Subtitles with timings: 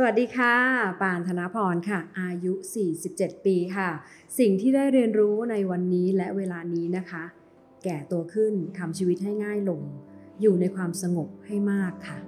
[0.00, 0.54] สวัสดีค่ะ
[1.00, 2.52] ปานธนพรค่ะ อายุ
[2.98, 3.88] 47 ปีค่ะ
[4.38, 7.24] สิ่งที่ได้เรียนรู้ในวันนี้และเวลานี้นะคะ
[7.84, 9.82] แก่ตัวขึ้นทำชีวิตให้ง่ายลง
[10.40, 12.18] อยู่ในความสงบให้มากค่ะ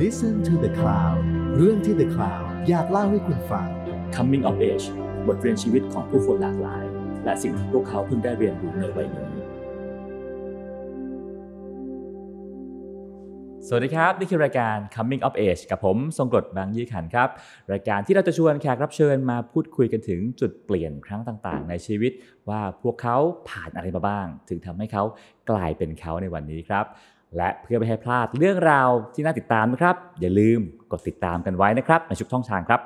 [0.00, 1.18] Listen to the Cloud
[1.56, 3.66] เรื่องที่ The Cloud อยากเล่าให้คุณฟัง
[4.14, 4.86] Coming of Age
[5.26, 6.84] บทเรียนชีวิตของผู้คนหลากหลาย
[7.24, 9.31] และสิ่งที่พวกเขาเพิ่งได้เรียนรู้ในวัยนี้ส
[13.76, 17.28] วัสดีครับ นี่คือรายการ Coming of Age กับผมทรงกรดบางยี่ขันครับ
[17.72, 22.12] รายการที่เราจะชวนแขกรับเชิญมาพูดคุยกันถึงจุดเปลี่ยนครั้งต่างๆ ในชีวิต
[22.48, 23.16] ว่าพวกเขา
[23.48, 25.04] ผ่านอะไรมาบ้าง ถึงทำให้เขา
[25.50, 26.84] กลายเป็นเขาในวันนี้ครับ
[27.36, 30.60] และเพื่อไม่ให้พลาดเรื่องราวที่น่าติดตามนะครับ อย่าลืม
[30.92, 32.80] กดติดตามกันไว้นะครับในทุกช่องทางครับ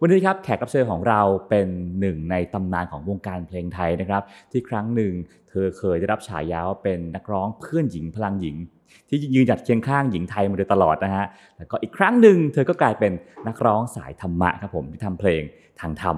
[0.00, 1.68] วันนี้ครับแขกรับเชิญของเราเป็น
[2.00, 5.12] หนึ่งในตำนานของวงการเพลงไทยนะครับ ที่ครั้งหนึ่ง
[5.48, 8.56] เธอเคยได้รับฉายาว่าเป็นนักร้องเพื่อนหญิงพลังหญิง
[9.08, 13.12] ที่ยืนหยัดเคียงข้างหญิงไทยมาโดยตลอดนะฮะ แล้วก็อีกครั้งหนึ่งเธอก็กลายเป็น
[13.46, 15.42] นักร้องสายธรรมะครับผมที่ทำเพลง
[15.80, 16.16] ทางธรรม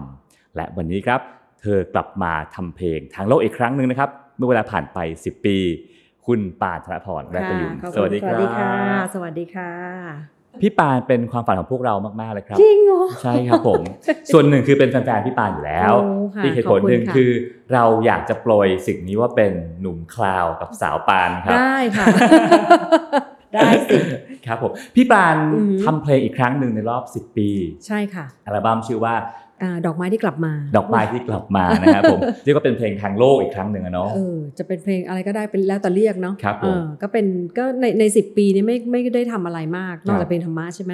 [0.56, 1.20] และวันนี้ครับ
[1.60, 5.56] เธอกลับมาทำเพลงทางโลกอีกครั้งหนึ่งนะครับ เมื่อเวลาผ่านไป 10 ปี
[6.26, 8.72] คุณปานธนพรแวะประยุนค่ะสวัสดีครับสวัสดีค่ะ
[9.14, 13.82] สวัสดีค่ะ พี่ปานเป็นความฝันของพวกเรามากๆเลยครับจริงเหรอใช่ครับผม
[14.32, 17.30] ส่วนหนึ่งคือเป็นแฟนๆพี่ปานอยู่แล้วโอ้ค่ะอีกเหตุผลหนึ่งขอบคุณค่ะคือ
[17.72, 22.06] เราอยากจะโปรยสิ่งนี้ว่าเป็นหนุ่มคลาวกับสาวปานครับได้ค่ะ
[23.54, 23.96] ได้สิ
[24.46, 27.48] ครับผมพี่ปานอือหือทำเพลงอีกครั้งหนึ่งในรอบ 10 ปี
[27.86, 29.49] ใช่ค่ะอัลบั้มชื่อว่าอ่า
[29.86, 37.26] ดอกไม้ที่กลับมา ดอกไม้ที่กลับมานะครับผมเรียกว่าเป็นเพลงทางโลกอีกครั้งหนึ่งอะเนาะเออจะเป็นเพลงอะไรก็ได้เป็นแล้วแต่เรียกเนาะครับผมเออก็เป็น
[37.58, 40.92] ก็ในในสิปีนี้ไม่ไม่ได้ทำอะไรมากนอกครัจากบเพลงธรรมะใช่ไหม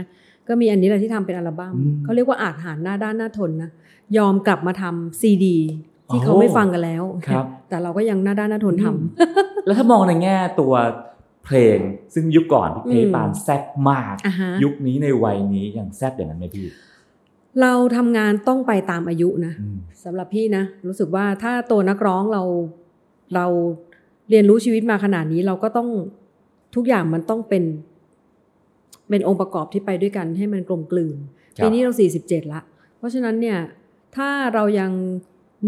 [0.49, 3.71] ก็มีอันนี้แหละที่ทำเป็นอัลบั้มอืมเขาเรียกว่าอาจหารหน้าด้านหน้าทนนะ
[4.19, 5.59] ยอมกลับมาทำซีดี
[6.13, 8.99] ที่โอ้เขาไม่ฟังกันแล้วครับแต่เราก็ยังหน้าด้านหน้าทนทำอืม
[9.67, 10.75] แล้วถ้ามองในแง่ตัว
[11.45, 11.79] เพลง
[12.15, 16.67] ซึ่งยุคก่อนพี่อืมปานแซ่บมากอ่าฮะยุคนี้ในวัยนี้ยังแซ่บอย่างนั้นไหมพี่
[17.63, 22.43] เราทำงานต้องไปตามอายุนะอืมสำหรับพี่นะ รู้สึกว่าถ้าตัวนักร้องเรา
[23.35, 23.47] เรา
[24.31, 25.89] เรียนรู้ชีวิตมาขนาดนี้เราก็ต้อง
[26.75, 27.65] ทุกอย่างมันต้องเป็น
[29.09, 31.17] เป็นองค์ประกอบที่ไปด้วยกันให้มันกลมกลืน
[31.57, 31.93] ครับปีนี้เรา
[32.25, 32.61] 47ละ
[32.99, 33.59] เพราะฉะนั้นเนี่ย
[34.17, 34.91] ถ้าเรายัง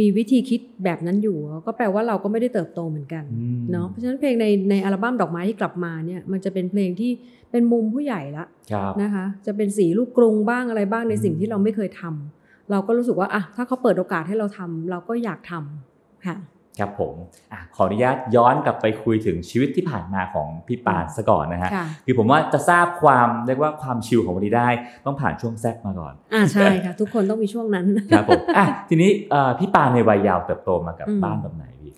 [0.01, 7.11] มีวิธีคิดแบบนั้นอยู่ ก็แปลว่าเราก็ไม่ได้เติบโตเหมือนกันอืมเนาะเพราะฉะนั้นเพลงในในอัลบั้มดอกไม้ที่กลับมาเนี่ยมันจะเป็นเพลงที่
[7.51, 16.37] เป็นมุมผู้ใหญ่ละครับนะคะจะเป็นสีลูกกรุงบ้างอะไรบ้างในสิ่งที่เราไม่เคยทำเราก็รู้สึกว่าอะถ้าเขาเปิดโอกาสให้เราทำเราก็อยากทำค่ะ
[16.79, 17.15] ครับผม
[17.53, 24.69] อะขออนุญาตย้อนกลับไปคุยถึงชีวิตที่ผ่านมาของพี่ปานซะก่อนนะฮะค่ะคือผมว่าจะทราบความเรียกว่าความชิลของวันนี้ได้
[25.05, 31.93] ต้องผ่านช่วงแซกมาก่อนอ่าใช่ค่ะ ทุกคนต้องมีช่วงนั้นครับผมอะทีนี้เอ่อพี่ปานในวัยยาวเติบโตมากับอืมบ้านแบบไหนพี่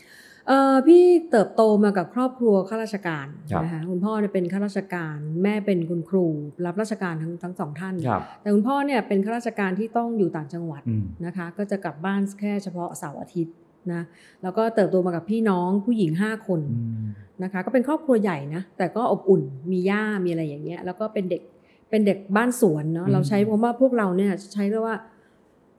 [0.49, 6.27] เอ่อพี่เติบโตมากับครอบครัวข้าราชการครับนะคะคุณพ่อเนี่ยเป็นข้าราชการแม่เป็นคุณครู
[6.67, 13.55] รับราชการทั้งทั้งสองท่านครับแต่คุณพ่อเนี่ยเป็นข้าราชการที่ต้องอยู่ต่างจังหวัดอืมนะคะ ก็จะกลับบ้านแค่เฉพาะเสาร์อาทิตย์
[13.93, 14.03] นะ
[14.43, 17.07] แล้วก็เติบโตมากับพี่น้องผู้หญิง 5 คนอืม
[17.43, 21.43] นะคะก็เป็นครอบครัวใหญ่นะแต่ก็อบอุ่นมีย่ามีอะไรอย่างเงี้ยแล้วก็เป็นเด็ก
[21.91, 24.97] เป็นเด็กบ้านสวนเนาะอืมเราใช้คำว่าพวกเราเนี่ยใช้เรียกว่า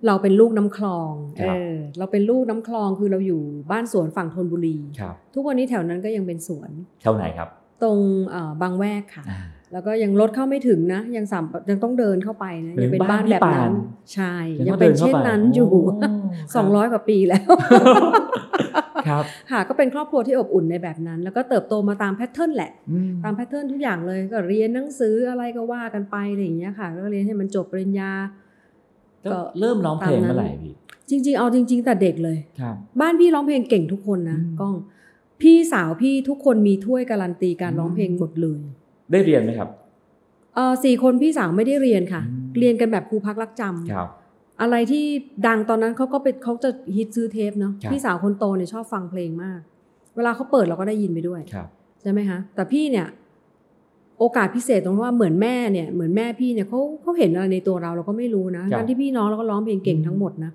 [0.08, 3.42] เราเป็นลูกน้ำคลองครัเอบอเราเป็นลูกน้ำคลองคือเราอยู่
[3.72, 7.50] บ้านสวนฝั่งธนบุรีครับทุกวันนี้แถวนั้นก็ยังเป็นสวนเท่าไหนครับ
[7.84, 9.42] ตรงเอ่อบางแวกค่ะอ่า
[9.74, 13.72] แล้วก็ยังรถเข้าไม่ถึงนะ ยังสามยังต้องเดินเข้าไปนะเป็นยังเป็นบ้าบ้านนพี่แบบนั้นปาน
[14.14, 16.12] ใช่ยังยังต้องเป็นเดินเข้าเช่นไปนั้นอยู่โอ้ครับ
[16.56, 17.44] สองร้อยกว่าปีแล้ว
[19.08, 28.12] ครับค่ะก็เป็นครอบครัวที่อบอุ่นในแบบนั้น แล้วก็เติบโตมาตามแพทเทิร์นแหละอืมตามแพทเทิร์นทุกอย่างเลยก็เรียนหนังสืออะไรก็ว่ากันไปอะไรอย่างเงี้ยค่ะแล้วก็เรียนให้มันจบปริญญา
[29.26, 30.74] ก็เริ่มร้องเพลงตามนั้นเมื่อไหร่พี่
[31.10, 34.76] จริง ๆ เอาจริง ๆ แต่เด็กเลยครับบ้านพี่ร้องเพลงเก่งทุกคนนะอืมก้อง
[35.42, 38.62] พี่สาวพี่ทุกคนมีถ้วยการันตีการร้องเพลงหมดเลย
[39.12, 39.70] ได้เรียนไหมครับ
[40.56, 44.08] เออสี่คนพี่สาวไม่ได้เรียนค่ะอืมเรียนกันแบบครูพักรักจำครับ
[44.62, 45.04] อะไรที่
[45.48, 49.60] ดังตอนนั้นเขาก็เป็นเขาจะฮิตซื้อเทปเนาะครับพี่สาวคนโตเนี่ยชอบฟังเพลงมาก
[50.16, 51.68] เวลาเขาเปิดเราก็ได้ยินไปด้วยครับ
[52.02, 53.08] ใช่ไหมคะแต่พี่เนี่ย
[54.20, 60.52] โอกาสพิเศษตรงที่ว่าเหมือนแม่เนี่ยเหมือนแม่พี่เนี่ยเขาเขาเห็นอะไรในตัวเราเราก็ไม่รู้นะครับทั้งที่พี่น้องเราก็ร้องเพลงเก่งทั้งหมดนะ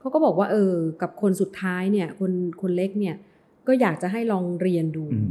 [0.00, 0.72] เขาก็บอกว่าเออ
[1.02, 3.14] กับคนสุดท้ายเนี่ย คนคนเล็กเนี่ย
[3.66, 5.30] ก็อยากจะให้ลองเรียนดูอืม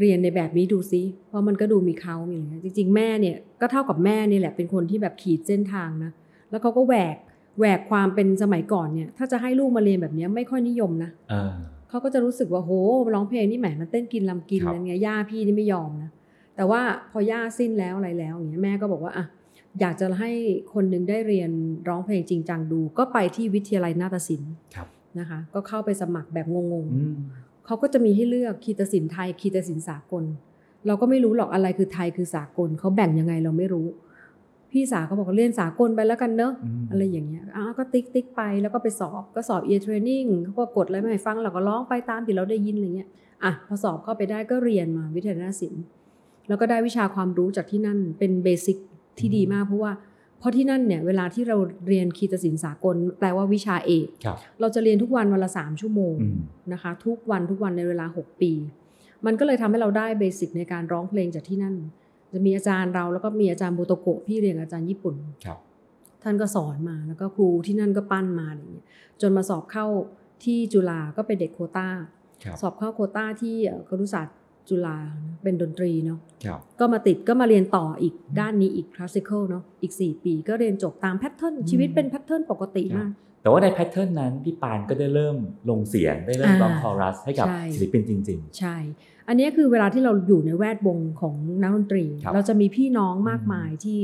[0.00, 6.10] เรียนในแบบนี้ดูซิ เพราะมันก็ดูมีเขามีอะไรเงี้ยจริง ๆ แม่เนี่ยก็เท่ากับแม่นี่แหละเป็นคนที่แบบขีดเส้นทางนะ
[6.50, 7.16] แล้วเขาก็แหวก
[7.58, 11.52] แหวกความเป็นสมัยก่อนเนี่ย ถ้าจะให้ลูกมาเรียนแบบเนี้ยไม่ค่อยนิยมนะเออ
[11.88, 12.70] เขาก็จะรู้สึกว่าโห
[13.14, 16.10] ร้องเพลงนี่แหมมันเต้นกินลำกินครับอะไรเงี้ยย่าพี่นี่ไม่ยอมนะ
[16.56, 16.80] แต่ว่า
[17.12, 19.26] พอย่าสิ้นแล้วอะไรแล้วอย่างเงี้ยแม่ก็บอกว่าอะ
[19.80, 20.30] อยากจะให้
[20.74, 21.50] คนหนึงได้เรียน
[21.88, 24.88] ร้องเพลงจริงจังดู ก็ไปที่วิทยาลัยนาฏศิลป์ครับ
[25.18, 30.24] นะคะ ก็เข้าไปสมัครแบบงงอืมๆ เขาก็จะมีให้เลือกคีตศิลป์ไทยคีตศิลป์สากล
[30.86, 33.86] เราก็ไม่รู้หรอกอะไรคือไทยคือสากลเขาแบ่งยังไงเราไม่รู้
[34.72, 43.08] พี่สาวก็บอกว่าเรียนสากลไปแล้วกันเนอะอะไรอย่างเงี้ยอ้าวก็ติ๊กติ๊กไปแล้วก็ไปสอบก็สอบ ear training เขาก็กดอะไรมาให้ฟังเราก็ร้องไปตามที่เราได้ยินอะไรเงี้ย
[43.44, 45.82] อะพอสอบเข้าไปได้ก็เรียนมาวิทยาศิลป์
[46.48, 48.78] แล้วก็ได้วิชาความรู้จากที่นั่นเป็น basic
[49.18, 50.15] ที่ดีมากเพราะว่าเพ
[50.46, 51.56] ราะที่นั่นเนี่ยเวลาที่เรา
[51.88, 56.38] เรียนคีตศิลป์สากล แปลว่าวิชาเอกครับเราจะเรียนทุกวันวันละสามชั่วโมงอืม
[56.72, 58.52] นะคะ ทุกวันทุกวันในเวลา 6 ปี
[59.26, 61.74] มันก็เลยทำให้เราได้เบสิกในการร้องเพลงจากที่นั่น
[62.32, 65.14] จะมีอาจารย์เราแล้วก็มีอาจารย์โบโตโกะพี่เรียนกับอาจารย์ญี่ปุ่น
[65.44, 65.58] ครับ
[66.22, 68.86] ท่านก็สอนมาแล้วก็ครูที่นั่นก็ปั้นมาอะไรอย่างเงี้ย
[69.20, 69.86] จนมาสอบเข้า
[70.44, 71.88] ที่จุฬาก็เป็นเด็กโควตา
[72.44, 74.36] ครับสอบเข้าโควตาที่เอ่อครุศาสตร์
[74.68, 74.96] จุฬา
[75.42, 83.10] เป็นดนตรีเนาะครับก็มาติดก็มาเรียนต่ออีกด้านนี้อีก classical เนาะอีก 4 ปีก็เรียนจบตาม pattern ชีวิตเป็น pattern ปกติมาก
[83.42, 85.36] แต่ว่าใน pattern นั้น พี่ปานก็ได้เริ่ม
[85.70, 88.76] ลงเสียงได้เริ่มอ่าร้องคอรัสให้กับใช่ศิลปินจริงใช่
[89.28, 94.00] อันนี้คือเวลาที่เราอยู่ในแวดวงของนักดนตรีครับเราจะมีพี่น้องมากมายที่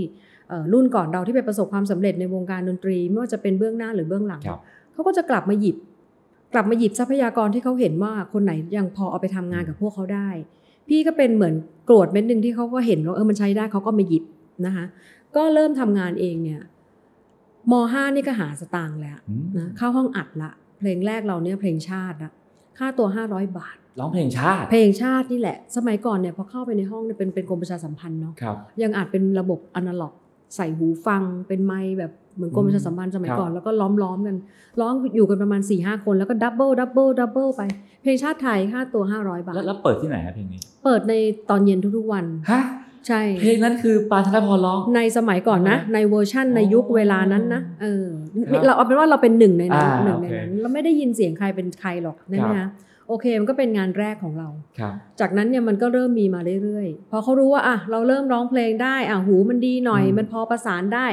[0.49, 4.61] เอ่อรุ่นก่อนเราที่ไปประสบความสำเร็จในวงการดนตรี ไม่ว่าจะเป็นเบื้องหน้าหรือเบื้องหลังๆครับ
[4.93, 5.76] เขาก็จะกลับมาหยิบ
[6.54, 10.28] กลับมาหยิบทรัพยากรที่เขาเห็นว่าคนไหนยังพอเอาไปทำงานกับพวกเขาได้
[10.88, 11.54] พี่ก็เป็นเหมือน
[11.88, 14.25] กรวดเม็ดหนึ่งที่เขาก็เห็นว่าเออมันใช้ได้เขาก็มาหยิบ
[14.66, 14.84] นะคะ
[15.37, 16.60] ก็เริ่มทำงานเองเนี่ย
[17.70, 22.31] มห้านี่ก็หาสตางค์แล้วอืมนะเข้าห้องอัดละ เพลงแรกเราเนี่ยเพลงชาติละ
[22.78, 30.14] ค่าตัว 500 บาทร้องเพลงชาติ เพลงชาตินี่แหละ สมัยก่อนเนี่ยพอเข้าไปในห้องเนี่ยเป็นเป็นกรมประชาสัมพันธ์เนาะครับยังอาจเป็นระบบอนาล็อก
[30.56, 34.37] ใส่หูฟังเป็นไมค์แบบ เหมือนกรมประชาสัมพันธ์สมัยครับก่อนแล้วก็ล้อมล้อมๆกัน
[34.81, 37.62] ร้องอยู่กันประมาณสี่ห้าคนแล้วก็ double double double ไป
[38.02, 41.14] เพลงชาติไทยค่าตัว 500 บาท แล้วแล้วเปิดที่ไหนครับเพลงนี้ เปิดใน
[41.50, 42.62] ตอนเย็นทุกๆวันฮะ
[43.06, 48.06] ใช่ เพลงนั้นคือปานธนพรร้อง ในสมัยก่อนนะอ๋อในเวอร์ชั่นในยุคเวลานั้นนะเออ
[48.50, 52.70] ครับเราเอาเป็นว่าเราเป็นหนึ่งในนั้นอ่าหนึ่งในโอเคนั้นเราไม่ได้ยินเสียงใครเป็นใครหรอกใช่ไหมครัคะบ
[53.08, 54.49] โอเคมันก็เป็นงานแรกของเรา
[54.79, 61.06] ครับจากนั้นเนี่ยมันก็เริ่มมีมาเรื่อยๆ พอเขารู้ว่าอะเราเริ่มร้องเพลงได้อะหูมันดีหน่อยอืมมันพอประสานได้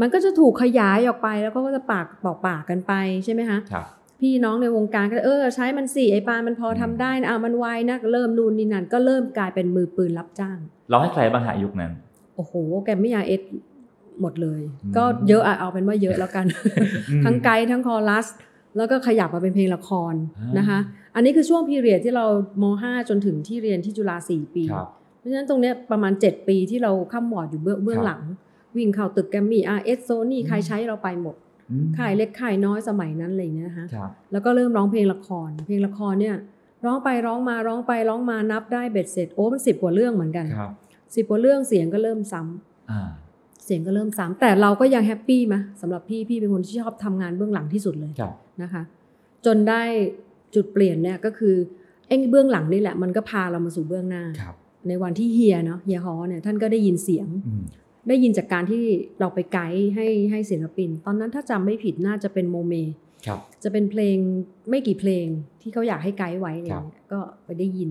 [0.00, 2.92] มันก็จะถูกขยายออกไปแล้วก็จะปากบอกปากกันไป
[3.24, 3.86] ใช่ไหมคะครับ
[4.20, 10.58] พี่น้องในวงการก็เออใช้มันสี่ไอปานมันพอทำได้นะอะมันไวนะเริ่มนู่นนี่นั่นก็เริ่มกลายเป็นมือปืนรับจ้าง
[10.90, 11.92] ร้องให้ใครบ้างฮะยุคนั้น
[12.36, 12.52] โอ้โห
[12.84, 13.42] แกมไม่ยาเอส
[14.20, 16.46] หมดเลยอืมก็เยอะอะเอาเป็นว่าเยอะแล้วกัน
[17.10, 18.26] อืมทั้งไกด์ทั้งคอรัส
[18.76, 20.78] แล้วก็ขยับมาเป็นเพลงละครอ่านนะคะ
[21.14, 22.24] อันนี้คือช่วงพีเรียดที่เรา
[22.62, 24.88] ม 5 จนถึงที่เรียนที่จุฬา4ปีครับ
[25.18, 28.22] เพราะฉะนั้นตรงเนี้ยประมาณ 7 ปีที่เราข้ามวอร์ดอยู่เบื้องเบื้องครับหลัง
[28.76, 31.36] วิ่งเข้าตึกแกรมมี่อาร์เอสโซนี่อืมใครใช้เราไปหมด
[31.70, 36.36] อืมค่ายเล็กค่ายน้อยสมัยนั้นอะไรอย่างเงี้ยนะคะครับแล้วก็เริ่มร้องเพลงละคร เพลงละครเนี่ย
[36.86, 40.70] ร้องไปร้องมาร้องไปร้องมานับได้เบ็ดเสร็จโอ้มันสิบกว่าเรื่องเหมือนกันครับ
[41.14, 43.08] สิบกว่าเรื่องเสียงก็เริ่มซ้ำอ่า
[43.64, 48.82] เสียงก็เริ่มซ้ำแต่เราก็ยัง happy มะสำหรับพี่พี่เป็นคนที่ชอบทำงานเบื้องหลังที่สุดเลยครับนะคะ
[49.46, 49.82] จนได้
[50.54, 51.54] จุดเปลี่ยนเนี่ยก็คือ
[52.06, 54.54] ไอ้เบื้องหลังนี่แหละมันก็พาเรามาสู่เบื้องหน้าครับ
[54.88, 57.64] ในวันที่เฮียเนาะเฮียฮอเนี่ยท่านก็ได้ยินเสียงอืม
[58.08, 58.82] ได้ยินจากการที่
[59.20, 62.74] เราไปไกด์ให้ให้ศิลปิน ตอนนั้นถ้าจำไม่ผิดน่าจะเป็นโมเม
[63.26, 64.16] ครับจะเป็นเพลง
[64.70, 65.26] ไม่กี่เพลง
[65.60, 67.90] ที่เขาอยากให้ไกด์ไว้อะไรครับเงี้ยก็ไปได้ยิน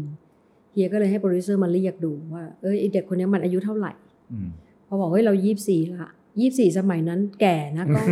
[0.74, 3.92] เฮียก็เลยให้โปรดิวเซอร์มาเรียกดูว่าเอ้ยไอ้เด็กคนนี้มันอายุเท่าไหร่
[4.32, 4.48] อืม
[4.88, 8.08] พอบอกเฮ้ยเรายี่สี่ละยี่สี่สมัยนั้นแก่นะกล้อง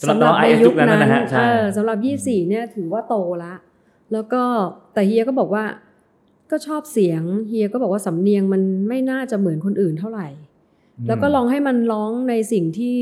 [0.00, 3.14] สำหรับน้อง IS ยุคนั้นนะฮะใช่เออสำหรับยี่สี่เนี่ยถือว่าโต
[3.44, 3.54] ละ
[4.12, 4.42] แล้วก็
[4.94, 5.64] แต่เฮียก็บอกว่า
[6.50, 10.28] ก็ชอบเสียงเฮียก็บอกว่าสำเนียงมันไม่น่าจะเหมือนคนอื่นเท่าไหร่
[11.06, 12.96] แล้วก็ลองให้มันร้องในสิ่งที่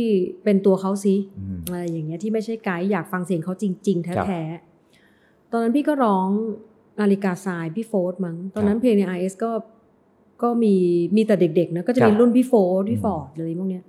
[0.44, 6.28] เป็นตัวเขาซิอืมอะไรอย่างเงี้ยที่ไม่ใช่ไกด์อยากฟังเสียงเขาจริงๆครับแท้ๆตอนนั้นพี่ก็ร้อง
[7.00, 9.50] นาฬิกาทรายพี่โฟร์มั้งตอนนั้นเพลงใน IS ก็
[10.42, 10.74] ก็มี
[11.16, 13.84] มีแต่เด็กๆนะก็จะมีรุ่นพี่โฟร์พี่ฟอร์ดอะไรพวกเนี้ย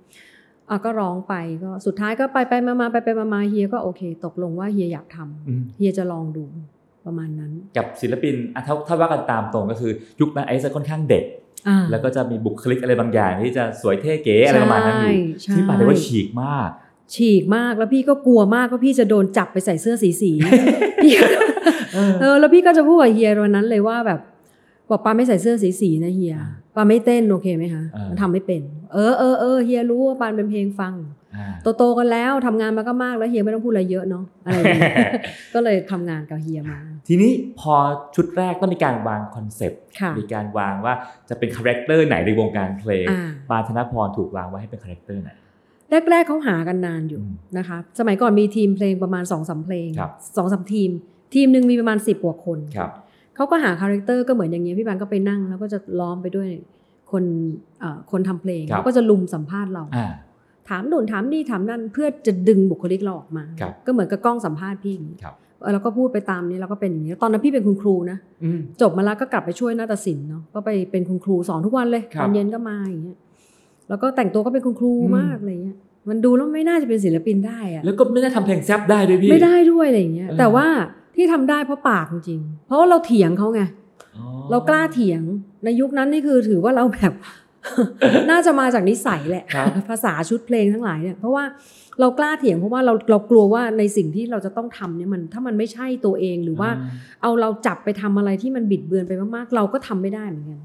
[0.70, 6.44] อะก็ร้องไปก็สุดท้ายก็ไปไปมามาไปไปมามาเฮียก็โอเค ตกลงว่าเฮียอยากทำอืมเฮียจะลองดู
[7.06, 11.47] ประมาณนั้น กับศิลปินอะถ้าถ้าว่ากันตามตรงก็คือยุคนั้นไอซ์จะค่อนข้างเด็กอ่า
[11.90, 16.70] แล้วก็จะมีบุคลิกอะไรบางอย่างที่จะสวยเท่เก๋อะไรประมาณนั้นอยู่ใช่ที่ปาได้ว่าฉีกมาก
[17.14, 21.12] ฉีกมากแล้วพี่ก็กลัวมากว่าพี่จะโดนจับไปใส่เสื้อสีสีๆพี่
[21.94, 24.20] เออเออแล้วพี่ก็จะพูดกับเฮียวันนั้นเลยว่าแบบ
[24.90, 28.62] บอกปาไม่ใส่เสื้อสีสีๆนะเฮียอ่าปานไม่เต้นโอเคไหมคะอ่ามัมันทำไม่เป็น
[28.92, 31.17] เออเออเออเฮียรู้ว่าปานเป็นเพลงฟังอ่า
[31.62, 34.96] โตโตๆกันแล้วทำงานมาก็มากแล้วเฮียไม่ต้องพูดอะไรเยอะเนาะอะไรอย่างเงี้ย
[35.54, 36.78] ก็เลยทำงานกับเฮียมา
[37.08, 37.74] ทีนี้พอ
[38.14, 40.94] ชุดแรกต้องมีการวาง concept ค่ะมีการวางว่า
[41.28, 45.30] จะเป็น character ไหนในวงการเพลงอ่าปานธนพรถูกวางไว้ให้เป็น character ไหน
[46.10, 47.34] แรกๆเขาหากันนานอยู่อืม
[49.98, 50.90] ครับสองสามทีม
[51.34, 52.90] ทีมหนึ่งมีประมาณสิบกว่าคนครับ
[53.36, 56.48] เขาก็หา character ก็เหมือนอย่างเงี้ยพี่ปานก็ไปนั่ง แล้วก็จะล้อมไปด้วย
[57.12, 57.24] คน
[57.80, 60.06] เอ่อคนทำเพลงครับเขาก็จะลุมสัมภาษณ์เราอ่า
[60.68, 73.18] ถามนู่นถามนี่ถามนั่นเพื่อจะดึงบุคลิกเราออกมาครับก็เหมือนกับกล้องสัมภาษณ์พี่อย่างนี้ครับเออเราก็พูดไปตามนี้เราก็เป็นอย่างนี้ตอนนั้นพี่เป็นคุณครูนะอืมจบมาแล้วก็กลับไปช่วยนาฏศิลป์เนาะก็ไปเป็นคุณครูสอนทุกวันเลยครับตอนเย็นก็มาอย่างเงี้ย
[73.88, 75.76] แล้วก็แต่งตัวก็เป็นคุณครูอืมมากอะไรเงี้ย
[76.08, 80.66] มันดูแล้วไม่น่าจะเป็นศิลปินได้อะแล้วก็ไม่ได้ทำเพลงแซบได้ด้วยพี่ไม่ได้ด้วยอะไรเงี้ยเออแต่ว่า
[81.14, 83.62] ที่ทำได้เพราะปากจริงๆเพราะว่าเราเถียงเขาไง
[84.18, 85.22] อ๋อเรากล้าเถียง
[85.64, 87.12] ในยุคนั้นนี่คือถือว่าเราแบบ
[88.30, 91.44] น่าจะมาจากนิสัยแหละครับภาษาชุดเพลงทั้งหลายเนี่ย เพราะว่า
[92.00, 96.70] เรากล้าเถียงเพราะว่าเราเรากลัวว่าในสิ่งที่เราจะต้องทำเนี่ยมันถ้ามันไม่ใช่ตัวเองหรือว่า
[97.22, 100.60] เอาเราจับไปทำอะไรที่มันบิดเบือนไปมากๆ เราก็ทำไม่ได้เหมือนกัน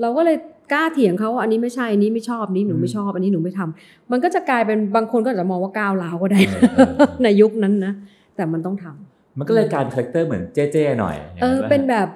[0.00, 0.36] เราก็เลย
[0.72, 7.92] กล้าเถียงเขาว่าอันนี้ไม่ใช่อันนี้ไม่ชอบอันนี้หนูไม่ชอบอันนี้หนูไม่ทำมันก็จะกลายเป็นบางคนก็อาจจะมองว่าก้าวร้าวก็ได้เออเออเออในยุคนั้นนะ
[8.36, 12.08] แต่มันต้องทำมันก็เลยกลาร character เหมือนเจ๊ๆหน่อยเออเห็นไหมเป็นแบบ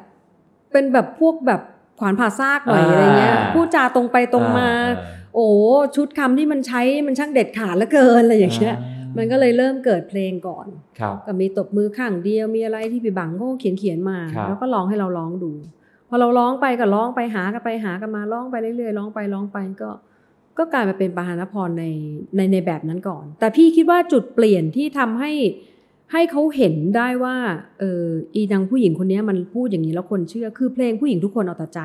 [0.73, 1.61] เป็นแบบพวกแบบ
[2.01, 5.49] ขวานผ่าซากหน่อยอ่าอะไรเงี้ยพูดจาตรงไปตรงมาเออโอ้
[5.97, 8.77] ชุดคำที่มันใช้มันช่างเด็ดขาดเหลือเกินอะไรอย่างเงี้ย
[9.17, 10.67] มันก็เลยเริ่มเกิดเพลงก่อน
[10.99, 15.53] ครับก็มีตบมือข้างเดียวมีอะไรที่พี่บังเขาก็เขียนเขียนๆมาครับแล้วก็ร้องให้เราร้องดู
[16.09, 19.91] พอเราร้องไปก็ร้องไปหากันไปหากันมาร้องไปเรื่อยๆร้องไปร้องไปก็
[20.59, 21.85] ก็กลายมาเป็นปานธนพรใน
[22.37, 25.31] ในในแบบนั้นก่อน แต่พี่คิดว่าจุดเปลี่ยนที่ทำให้
[26.13, 27.37] ให้เขาเห็นได้ว่า
[27.81, 28.05] เออ
[28.35, 31.81] อีนางผู้หญิงคนนี้มันพูดอย่างนี้แล้วคนเชื่อ คือเพลงผู้หญิงทุกคนเอาแต่ใจ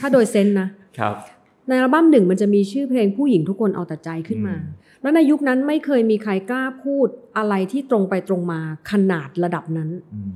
[0.00, 0.68] ถ้าโดยเซนส์นะ
[0.98, 1.14] ครับ
[1.68, 7.08] ในอัลบั้มหนึ่งมันจะมีชื่อเพลงผู้หญิงทุกคนเอาแต่ใจขึ้นมาอืมแล้วในยุคนั้นไม่เคยมีใครกล้าพูด
[7.38, 10.32] อะไรที่ตรงไปตรงมาขนาดระดับนั้นอืม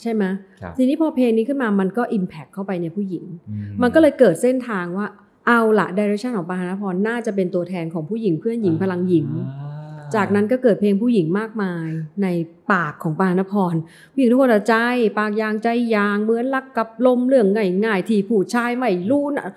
[0.00, 0.24] ใช่ไหม
[0.62, 5.06] ครับทีนี้พอเพลงนี้ขึ้นมามันก็อิมแพคเข้าไปในผู้หญิงอืมันก็เลยเกิดเส้นทางว่า
[5.46, 9.26] เอาละดิเรกชันของปาหานพรน่าจะเป็นตัวแทนของผู้หญิงเพื่อนหญิงพลังหญิง
[9.60, 9.77] อ่า
[10.16, 11.88] จากนั้นก็เกิดเพลงผู้หญิงมากมาย
[12.22, 12.26] ใน
[12.72, 13.74] ปากของปาหานพร
[14.12, 14.74] ผู้หญิงทุกคนอะใจ
[15.18, 17.46] ปากยางใจยางเหมือนรักกับลมเรื่อง
[17.84, 19.48] ง่ายๆที่ผู้ชายไม่รู้นะ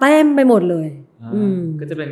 [0.00, 0.88] เต็มไปหมดเลย
[1.22, 2.10] อ่าอืมก็จะเป็น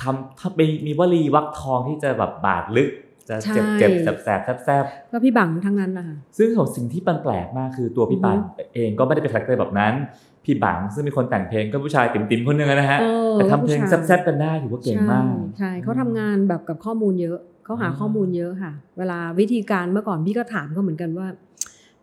[0.00, 2.90] คำถ้าเป็นมีวลีวักทองที่จะแบบบาดลึก
[3.28, 8.36] จะเจ็บใช่เจ็บแสบแสบแสบแสบก็พี่บังทั้งนั้นนะคะซึ่งของสิ่งที่มันแปลกมากคือตัวพี่อือฮึปาน
[8.74, 9.94] เองก็ไม่ได้เป็น character แบบนั้น
[10.44, 21.26] พี่บังซึ่งเป็นคนแต่งเพลงก็ผู้ชายติ๋มๆคนหนึ่งนะฮะเออแต่ทำเพลงผู้ชายแซ่บๆกันได้ถือว่าเก่งมากใช่ใช่เขาทำงานแบบกับข้อมูลเยอะเขาหาอ่าข้อมูลเยอะค่ะ เวลาวิธีการเมื่อก่อนพี่ก็ถามเขาเหมือนกันว่า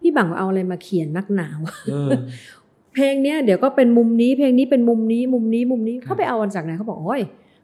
[0.02, 2.10] พี่บังเอาอะไรมาเขียนนักหนาวะเออ
[2.94, 7.22] เพลงเนี้ยเดี๋ยวก็เป็นมุมนี้เพลงนี้เป็นมุมนี้มุมนี้มุมนี้ครับเขาไปเอาวันจากไหนเขาบอกโอ้ย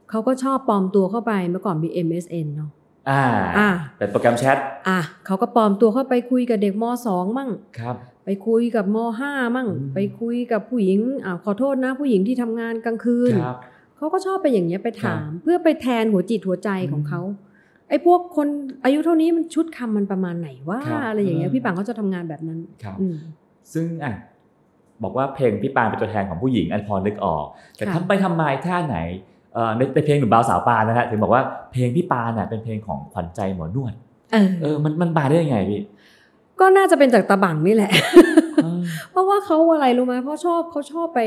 [0.10, 2.70] เขาก็ชอบปลอมตัวเข้าไปเมื่อก่อนมี MSN เนาะ
[3.10, 3.24] อ่า
[3.58, 13.58] อ่าเป็นโปรแกรมแชทอะเขาก็ปลอมตัวเข้าไปคุยกับเด็กมสองมั่งครับ ไปคุยกับมห้ามั่งอืมไปคุยกับผู้หญิงอ่าขอโทษนะ ผู้หญิงที่ทำงานกลางคืนครับ
[13.98, 17.22] เขาก็ชอบไปอย่างเงี้ยไปถาม เพื่อไปแทนหัวจิตหัวใจของเขา
[17.89, 18.48] ไอ้พวกคน
[18.84, 23.15] อายุเท่านี้มันชุดคำมันประมาณไหนว่าครับอะไรอย่างเงี้ยเออพี่ปังเขาจะทำงานแบบนั้นครับอืม
[23.74, 24.13] ซึ่งอะ
[25.03, 28.98] บอกว่าเพลงพี่ปานเป็นตัวแทนของผู้หญิงอันพอนึกออก แต่ค่ะทำไปทำมาท่าไหน
[29.53, 33.94] เอ่อในในเพลงหนุ่มบ่าวสาวปานนะฮะถึงบอกว่าเพลงพี่ปานน่ะเป็นเพลงของขวัญใจหมอนวด
[34.34, 35.82] เออเออมันมันมาได้ยังไงพี่
[36.60, 37.92] ก็น่าจะเป็นจากตะบังนี่แหละ
[38.64, 38.80] เออ
[39.12, 41.22] เพราะว่าเขาอะไรรู้ไหมเพราะชอบเขาชอบไป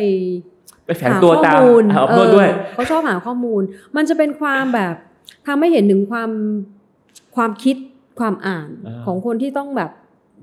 [0.87, 3.63] ไปแฝงตัวตามหข้อมูลเอาเอตัวอด้วยเขาชอบหาข้อมูล
[3.97, 4.95] มันจะเป็นความแบบ
[5.47, 6.31] ทำให้เห็นถึงความ
[7.37, 7.77] ความคิด
[8.19, 9.91] ความอ่านอ่าของคนที่ต้องแบบ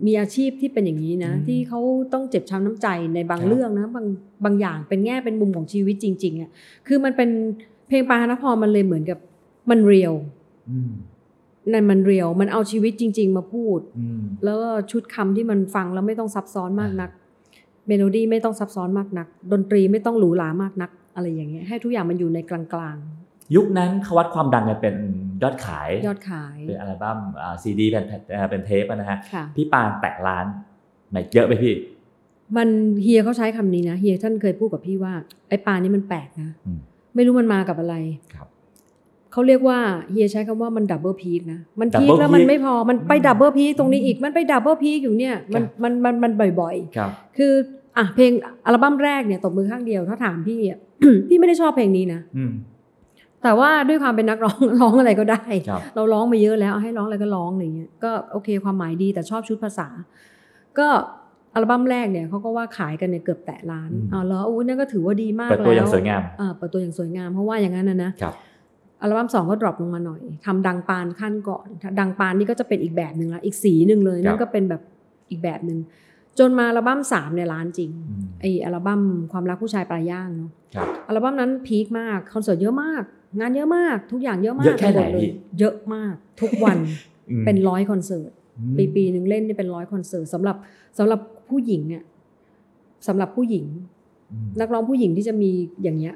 [0.06, 1.80] มีอาชีพที่เป็นอย่างนี้นะอืมที่เขา
[2.14, 4.06] ต้องเจ็บช้ำน้ำใจในบางครับเรื่องนะบาง
[4.46, 6.50] บางอย่างเป็นแง่เป็นมุมของชีวิตจริงๆอะ
[6.88, 7.30] คือมันเป็น
[7.88, 9.20] เพลงปานธนพรมันเลยเหมือนกับ
[9.70, 10.14] มัน real
[10.70, 10.92] อืม
[11.72, 17.10] นั่นมัน real มันเอาชีวิตจริง ๆ มาพูดอืมแล้วก็ชุดคำที่มันฟังแล้วไม่ต้องซับซ้อนมากนัก
[17.88, 22.98] เมโลดี้ไม่ต้องซับซ้อนมากนัก ดนตรีไม่ต้องหรูหรามากนัก อะไรอย่างเงี้ยให้ทุกอย่างมันอยู่ในกลาง
[23.56, 24.96] ยุคนั้นเขาวัดความดังกันเป็น
[25.44, 30.46] ยอดขายๆยอดขายเป็นอัลบั้มอ่าซีดีเป็นแผ่นอ่าเป็นเทปอะนะฮะค่ะพี่ปานแตะล้าน
[31.12, 31.74] ไหนเยอะไปพี่
[32.58, 32.70] มัน
[33.04, 35.14] เฮียเขาใช้คำนี้นะเฮียท่านเคยพูดกับพี่ว่า
[35.50, 36.80] ไอ้ปลานี่มันแปลกนะอืม
[37.16, 37.96] ไม่รู้มันมากับอะไร
[38.34, 38.48] ครับ
[39.36, 39.80] เขาเรียกว่า
[40.12, 47.54] เฮียใช้คำว่ามันดับเบิลพีคนะ มันพีค Double แล้วมัน peak ไม่พอมันไปอืม double peak ตรงนี้อีกมันไป double peak อยู่เนี่ยมันครับ มันมันมันบ่อยๆครับคือ
[47.98, 48.32] อะเพลง
[48.66, 50.80] อัลบั้มแรกเนี่ยตบมือข้างเดียวถ้าถามพี่อะ
[51.28, 52.52] พี่ไม่ได้ชอบเพลงนี้นะ อืม
[53.44, 59.88] แต่ว่าด้วยความเป็นนักร้อง ร้องอะไรก็ได้ ครับ เราร้องมาเยอะแล้วเอาให้ร้องอะไรก็ร้องอะไรเงี้ยก็โอเคความหมายดีแต่ชอบชุดภาษา
[60.80, 60.88] ก็
[61.54, 68.34] อัลบั้มแรกเนี่ยเขาก็ว่าขายกันเนี่ยเกือบแตะล้านอืม อ๋อแล้วอู้นั่นก็ถือว่าดีมากเปิดแล้วตัวอย่างสวยงาม อ่าเปิดตัวอย่างสวยงามเพราะว่าอย่างนั้นนะนะครับ
[69.02, 71.68] อัลบั้มสองก็ drop ลงมาหน่อยทำดังปานขั้นก่อน
[72.00, 74.82] ดังปานนี่ก็จะเป็นอีกแบบหนึ่งละอีกสีหนึ่งเลยครับนั่นก็เป็นแบบ
[75.30, 75.80] อีกแบบหนึ่ง
[76.40, 83.04] จนมาอัลบั้มสามเนี่ยล้านจริงอืมไออัลบั้มความรักผู้ชายปลายย่างเนาะครับอัลบั้มนั้น peak มากคอนเสิร์ตเยอะมาก
[83.40, 86.78] งานเยอะมาก ทุกอย่างเยอะมากเยอะแค่ไหนปมดเลพี่ยเยอะมากทุกวัน
[87.30, 90.56] อืมเป็นร้อยคอนเสิร์ตอืมปีปีหนึ่งเล่นนี่เป็นร้อยคอนเสิร์ตสำหรับ
[90.98, 92.04] สำหรับผู้หญิงอะ
[93.08, 93.66] สำหรับผู้หญิง
[94.32, 95.52] อืมนักร้องผู้หญิงที่จะมี
[95.84, 96.16] อย่างเงี้ย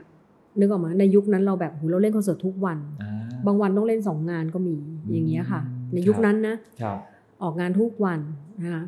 [0.59, 3.11] นึกออกไหมาในยุคนั้นเราแบบโหเราเล่นคอนเสิร์ตทุกวันอ่า
[3.45, 4.75] บางวันต้องเล่นสองงานก็มี
[5.11, 6.97] อย่างเงี้ยค่ะอืมในยุคครับนั้นนะครับ
[7.43, 8.19] ออกงานทุกวัน
[8.61, 8.83] นะคะ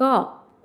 [0.00, 0.10] ก็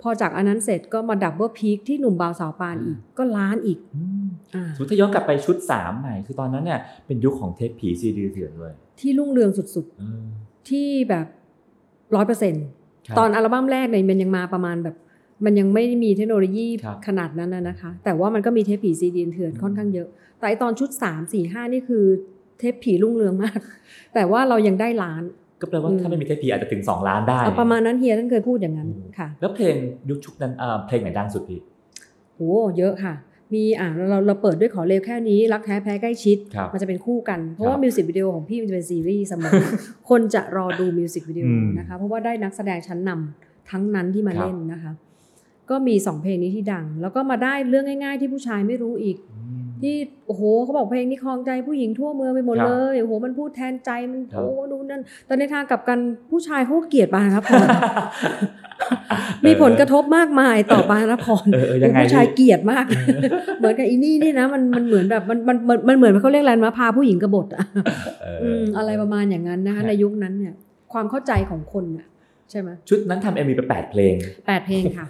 [0.02, 11.26] พพอจากอันนั้นเสร็จก็มาดับเบิลพีคที่หนุ่มบาวสาวปานอีกก็ล้านอีกอืมอ่าสมมติถ้าย้อนกลับไปชุดสามใหม่ คือตอนนั้นเนี่ยเป็นยุคของเทปผีซีดีเถื่อนเลย ที่รุ่งเรืองสุดเออๆที่แบบ
[12.16, 12.64] ร้อยเปอร์เซ็นต์
[13.06, 14.96] ครับตอนอัลบั้มแรกเนี่ยมันยังมาประมาณแบบ
[15.44, 20.08] มันยังไม่มีเทคโนโลยีครับขนาดนั้นนะนะคะ แต่ว่ามันก็มีเทปผีซีดีเถื่อนอืมค่อนข้างเยอะ
[20.38, 22.04] แต่ไอ้ตอนชุด 3 4 5 นี่คือ
[22.58, 23.58] เทปผีรุ่งเรืองมาก
[24.14, 25.22] แต่ว่าเรายังได้ล้าน
[25.60, 29.74] ก็แปลว่าอืมถ้าไม่มีเทปผีอาจจะถึง 2 ล้านได้เอาประมาณนั้นเฮียท่านเคยพูดอย่างนั้นอืมค่ะ แล้วเพลง
[30.08, 31.60] ยุคชุกนั้นเอ่อเพลงไหนดังสุดพี่
[32.36, 33.14] โอ้เยอะค่ะ
[33.54, 39.52] มีอ่าเราเราเปิดด้วยขอเร็วแค่นี้ รักแท้แพ้ใกล้ชิดครับมันจะเป็นคู่กัน เพราะครับว่ามิวสิกวิดีโอของพี่มันจะเป็นซีรีส์เสมอ
[40.10, 44.92] คนจะรอดูมิวสิกวิดีโออืมนะคะเพราะว่าได้นักแสดงชั้นนำทั้งนั้นที่มาครับเล่นนะคะ
[45.70, 55.98] ก็มีสองเพลงนี้ที่ดัง แล้วก็มาได้เรื่องง่าย ๆ ที่ผู้ชายไม่รู้อีกอืมที่โอ้โหเขาบอกเพลงนี้ครองใจผู้หญิงทั่วเมืองไปหมดครับเลยโอ้โหมันพูดแทนใจมันครับโอ้นู่นนั่นแต่ในทางกลับกัน
[56.30, 57.54] ผู้ชายเขาก็เกลียดปานครับพร
[59.46, 62.84] มีผลกระทบมากมายต่อปานพรเออเออยังไงผู้ชายพี่เกลียดมาก
[63.58, 67.64] เหมือนกับอีนี่นี่นะมันมันเหมือนแบบมันมันมันมันเหมือนเขาเรียกอะไรนะพาผู้หญิงกบฏอะ
[68.22, 70.54] เอออืมอะไรประมาณอย่างนั้นนะครัคะบในยุคนั้นเนี่ย
[70.92, 72.06] ความเข้าใจของคนน่ะ
[72.50, 74.14] ใช่ไหมชุดนั้นทำเอ็มวีไปแปดเพลง
[74.46, 75.06] แปดเพลงค่ะ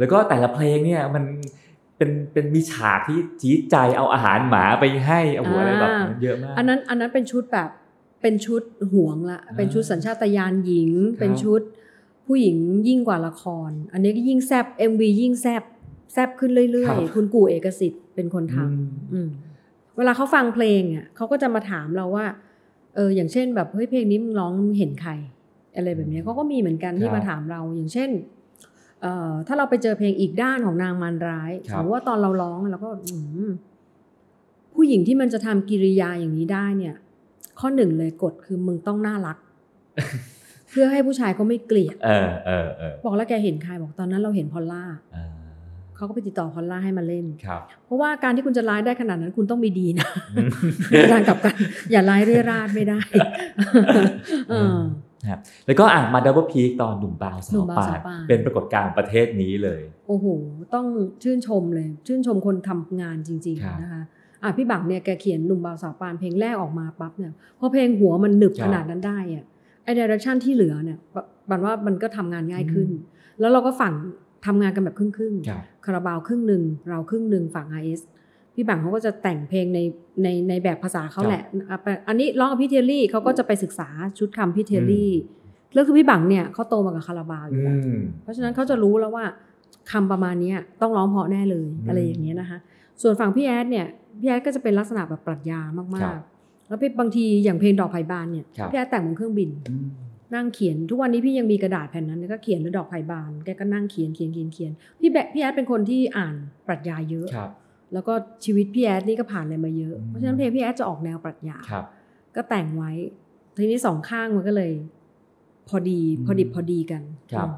[0.00, 1.24] แล้วก็แต่ละเพลงเนี่ยมัน
[1.96, 7.70] เป็นเป็นมีฉากที่จี๊ดใจเอาอาหารหมาไปให้โอ้โหอะไรแบบอ่านั้นเยอะมาก อันนั้นอันนั้นเป็นชุดแบบ
[8.22, 11.60] เป็นชุดห่วงละ เป็นชุดสัญชาตญาณหญิงครับเป็นชุด
[12.26, 12.56] ผู้หญิง
[12.88, 15.62] ยิ่งกว่าละคร อันนี้ก็ยิ่งแซบ MV ยิ่งแซบ
[16.12, 19.28] แซบขึ้นเรื่อยๆ คุณกู่เอกสิทธิ์เป็นคนทอืมำอืม
[19.96, 22.26] เวลาเขาฟังเพลงอะเขาก็จะมาถามเราว่า
[22.94, 25.12] เอออย่างเช่นแบบเฮ้ยเพลงนี้มึงร้องมึงเห็นใคร
[25.76, 28.39] อะไรแบบเนี้ยเขาก็มีเหมือนกันที่ครับมาถามเราอย่างเช่นเอ่อ
[29.46, 33.16] ถ้าเราไปเจอเพลงอีกด้านของนางมารร้ายคสรับมมติว่าตอนเราร้องเราก็อื
[33.48, 33.50] ม
[34.74, 36.94] ผู้หญิงที่มันจะทำกิริยาอย่างนี้ได้เนี่ย
[37.60, 39.38] ข้อหนึ่งเลยกฎคือมึงต้องน่ารัก
[40.70, 44.82] เพื่อให้ผู้ชายเขาไม่เกลียดเออเออเออบอกแล้วแกเห็นใครบอกตอนนั้นเราเห็นพอลล่า
[45.16, 45.26] อ่า
[45.96, 50.48] เขาก็ไปติดต่อพอลล่าให้มาเล่นครับเพราะว่าการที่คุณจะร้ายได้ขนาดนั้นคุณต้องมีดีนะอืม
[51.12, 51.54] ทางกลับกัน
[51.90, 53.00] อย่าร้ายเรื่อยราดไม่ได้
[55.22, 60.26] เออครับแล้วก็อะมา double peak ตอนหนุ่มบาวสาวปาน หนุ่มบาวสาวปานเป็นปรากฏการณ์ของประเทศนี้เลย โอ้โห
[60.74, 60.86] ต้อง
[61.22, 64.02] ชื่นชมเลย ชื่นชมคนทำงานจริงครับๆนะคะ
[64.42, 69.44] อะพี่บังเนี่ยแกเขียนหนุ่มบาวสาวปานเพลงแรกออกมาปั๊บเนี่ยพอเพลงหัวมันหนึบครับขนาดนั้นได้อะ
[69.84, 71.16] ไอเดเรคชั่นที่เหลือเนี่ยบ
[71.50, 72.88] บันว่ามันก็ทำงานง่ายขึ้น
[73.40, 73.94] แล้วเราก็ฝั่ง
[74.46, 78.00] ทำงานกันแบบครึ่งๆครับคาราบาวครึ่งหนึ่งเราครึ่งหนึ่งฝั่ง IS
[78.60, 79.78] พี่บังเขาก็จะแต่งเพลงใน
[80.22, 85.12] ในในแบบภาษาเขาแหละอะไปอันนี้ร้องกับพี่เทยรี่เขาก็จะไปศึกษาชุดคำพี่เทยรี่
[85.74, 89.24] แล้วคือพี่บังเนี่ยเขาโตมากับคาราบาวอยู่อืแล้วมเพราะฉะนั้นเขาจะรู้แล้วว่า
[89.92, 92.58] คำประมาณเนี้ยต้องร้องเพราะแน่เลยอืมอะไรอย่างเงี้ยนะคะ
[93.02, 93.86] ส่วนฝั่งพี่แอดเนี่ย
[94.20, 99.88] พี่แอดก็จะเป็นลักษณะแบบปรัชญาครัมากบๆแล้วพี่บางทีอย่างเพลงดอกไผ่บานเนี่ยครับพี่แอดแต่งบนเครื่องบินอืม
[100.34, 106.34] นั่งเขียนทุกวันนี้พี่ยังมีกระดาษแผ่นนั้นก็เขียนแล้วดอกไผ่บานแกก็นั่งเขียนเขียนเขียนเขียนพี่แบะพี่แอดเป็นคนที่อ่าน
[106.66, 107.50] ปรัชญาเยอะครับ
[107.92, 108.12] แล้วก็
[108.44, 111.84] ชีวิตพี่แอดนี่ก็ผ่านอะไรมาเยอะอืมเพราะฉะนั้นเพลงพี่แอดจะออกแนวปรัชญาครับ
[112.36, 112.92] ก็แต่งไว้
[113.56, 114.72] ทีนี้สองข้างมันก็เลย
[115.68, 117.48] พอดีอืมพอดิบพอดีกันครับ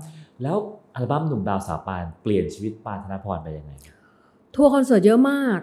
[0.42, 0.56] แล้ว
[0.94, 3.72] อัลบั้มหนุ่มบาวสาวปานเปลี่ยนชีวิตปานธนพรไปยังไง
[4.54, 5.58] ทัวร์คอนเสิร์ตเยอะมาก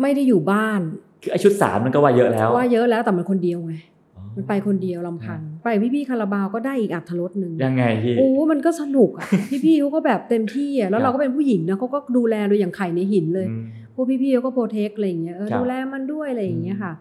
[0.00, 0.80] ไม่ได้อยู่บ้าน
[1.22, 3.74] คือไอชุดสามมันก็ว่าเยอะแล้วว่าเยอะแล้วแต่มันคนเดียวไง
[4.16, 9.26] อ๋อมันไปคนเดียวลำพัง ไปพี่ๆคาราบาวก็ได้อีกอรรถรสหนึ่งยังไงพี่โอ้มันก็สนุกอะ
[9.64, 16.92] พี่ๆเขาก็แบบเต็มที่อะแล้ว ครัวบเราก็เป็นผู้หญิงนะเขาก็ดูแลโดยอย่างไข่ในหินเลยอืมพ วกพี่ๆเขาก็ protect อะไรอย่างเงี้ยเออครับดูแลมันด้วยอะไรอย่างเงี้ยค่ะ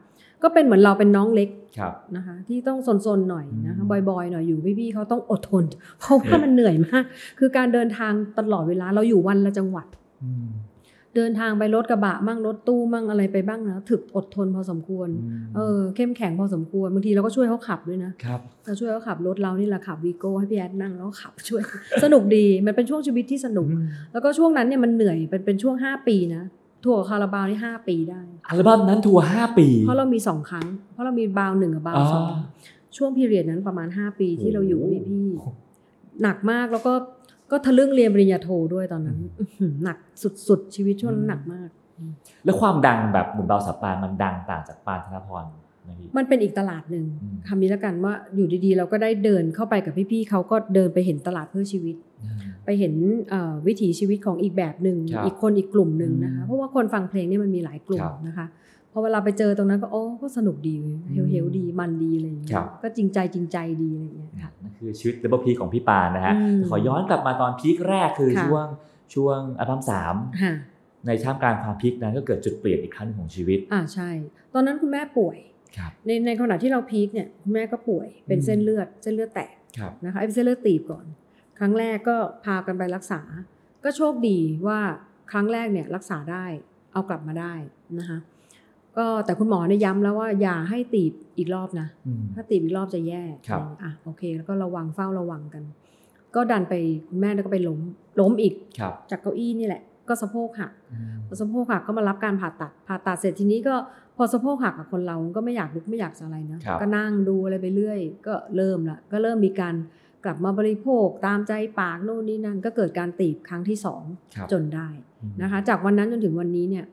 [0.43, 5.63] ก็เป็นเหมือนเราเป็นน้องเล็กครับนะคะที่ต้องซนๆหน่อยนะคะอืมบอยๆหน่อยอยู่พี่ๆเขาต้องอดทน
[5.99, 7.03] เพราะว่ามันเหนื่อยมาก
[7.39, 9.87] คือการเดินทางตลอดเวลาเราอยู่วันละจังหวัด
[10.23, 10.47] อืม
[11.15, 15.09] เดินทางไปรถกระบะมั่งรถตู้มั่งอะไรไปบ้างนะถึกอดทนพอสมควร
[15.55, 21.61] เออเข้มแข็งพอสมควรบางทีเราก็ช่วยเขาขับด้วยนะครับเราช่วยเขาขับรถเรานี่แหละขับวีโก้ให้พี่แอดนั่งแล้วก็ขับช่วย
[22.03, 26.43] สนุกดีมันเป็นช่วงชีวิตที่สนุกอืมแล้วก็ช่วงนั้นเนี่ยมันเหนื่อยเป็นเป็นช่วง 5 ปีนะ
[26.83, 32.39] ทัวร์คาราบาวนี่ห้าปีได้อัลบั้มนั้นทัวร์ห้าปี เพราะเรามีสองครั้ง เพราะเรามีบาวหนึ่งกับบาวสองอ่า
[32.97, 36.93] ช่วงพีเรียดนั้นประมาณ5ปีที่เราอยู่โอ้กับโหพี่ๆหนักมากแล้วก็
[37.51, 39.97] ก็ทะลึ่งเรียนปริญญาโทด้วยตอนนั้นอื้อหือหนัก
[40.47, 41.69] สุดๆ ชีวิตช่วงนั้นหนักมาก
[42.45, 45.43] แล้วความดังแบบหนุ่มดาวสาวปานมันดังต่างจากปานธนพร
[45.87, 51.95] นะพี่มันเป็นอีกตลาดหนึ่งอืมคำนี้แล้วกันว่าอยู่ดีๆ เราก็ได้เดินเข้าไปกับพี่ๆเขาก็เดินไปเห็นตลาดเพื่อชีวิต
[52.65, 52.93] ไปเห็น
[53.29, 58.47] เอ่อวิถีชีวิตของอีกแบบหนึ่งครับอีกคนอีกกลุ่มหนึ่งนะคะอืมเพราะว่าคนฟังเพลงเนี่ยมันมีหลายกลุ่มครับนะคะ
[58.91, 68.65] พอเวลาไปเจอตรงนั้นก็โอ้ก็สนุกดีเว้ยอืมเฮลเฮลดีมันดีอะไรอย่างเงี้ย ครับก็จริงใจจริงใจดีอะไรอย่างเงี้ยค่ะนั่นคือชีวิต double peak ของพี่ปานนะฮะอืมขอย้อนกลับมาตอน peak แรกคือค่ะช่วง
[69.13, 70.53] ช่วงอัลบั้มสามค่ะ
[71.07, 74.09] ในท่ามกลางความ peak นั้นก็เกิดจุดเปลี่ยนอีกครั้งหนึ่งของชีวิตอ่าใช่
[74.53, 75.37] ตอนนั้นคุณแม่ป่วย
[75.77, 81.05] ครับในในขณะที่เรา peak เนี่ยคุณแม่ก็ป่วยเป็นอืมเส้นเลือดเส้นเลือดแตกครับนะคะไอ้เส้นเลือดตีบก่อน
[81.59, 83.21] ครั้งแรกก็พากันไปรักษา
[83.83, 84.79] ก็โชคดีว่า
[85.31, 86.45] ครั้งแรกเนี่ยรักษาได้
[86.93, 87.53] เอากลับมาได้
[87.99, 88.19] นะคะ
[88.97, 95.63] ก็แต่คุณหมอเนี่ยย้ำแล้วว่าอย่าให้ตีบอีกรอบนะอืมถ้าตีบอีกรอบจะแย่ครับอะโอเค แล้วก็ระวังเฝ้าระวังกัน
[96.35, 96.73] ก็ดันไป
[97.07, 97.79] คุณแม่ก็ไปล้ม
[98.19, 103.75] ล้มอีกครับจากเก้าอี้นี่แหละ ก็สะโพกหักอืมพอสะโพกหักก็มารับการผ่าตัดผ่าตัดเสร็จทีนี้ก็
[104.17, 109.75] พอสะโพกหักกับคนเราก็ไม่อยากลุกไม่อยากจะอะไรนะครับก็นั่งดูอะไรไปเรื่อย ก็เริ่มละก็เริ่มมีการ
[110.25, 114.03] กลับมาบริโภคตามใจปากโน่นนี่นั่นก็เกิดการตีบครั้งที่สอง
[114.35, 114.87] ครับจนได้
[115.21, 116.85] อืมนะคะ จากวันนั้นจนถึงวันนี้เนี่ย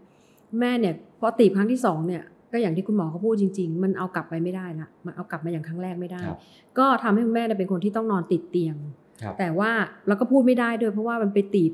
[0.59, 6.39] แม่เนี่ยพอตีบครั้งที่สองเนี่ยก็อย่างที่คุณหมอเขาพูดจริง ๆ มันเอากลับไปไม่ได้ละมันเอากลับมาอย่างครั้งแรกไม่ได้ครับ
[6.79, 8.77] ก็ทำให้คุณแม่เนี่ยเป็นคนที่ต้องนอนติดเตียง
[9.23, 9.71] ครับแต่ว่า
[10.07, 11.73] เราก็พูดไม่ได้ด้วยเพราะว่ามันไปตีบ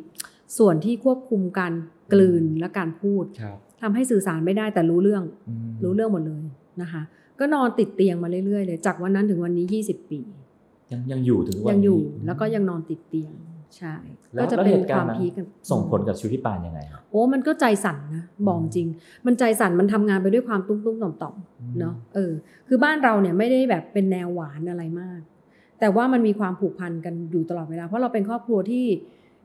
[0.59, 1.73] ส่วนที่ควบคุมการ
[2.13, 6.45] กลืนและการพูดครับทำให้สื่อสารไม่ได้แต่รู้เรื่องอืมรู้เรื่องหมดเลย
[6.83, 7.03] นะคะ
[7.39, 10.21] ก็นอนติดเตียงมาเรื่อยๆเลย จากวันนั้นถึงวันนี้ 20 ปี
[10.93, 13.33] ยังยังอยู่ถึงวันยังอยู่นี้แล้วก็ยังนอนติดเตียง
[13.77, 13.95] ใช่
[14.35, 18.89] แล้วก็จะแล้วเป็นเหตุคการวามณ์นั้นพีคกันส่งผลกับชีวิตพี่ปานยังไงครับโอ้มันก็ใจสั่นนะบอกจริง
[19.27, 22.33] มันใจสั่นมันทำงานไปด้วยความตุ้มตุ้มต่อมต่อมอืมๆเนาะเออ
[22.69, 25.21] คือบ้านเราเนี่ยไม่ได้แบบเป็นแนวหวานอะไรมาก
[25.81, 28.85] แต่ว่ามันมีความผูกพันกันอยู่ตลอดเวลา เพราะเราเป็นครอบครัวที่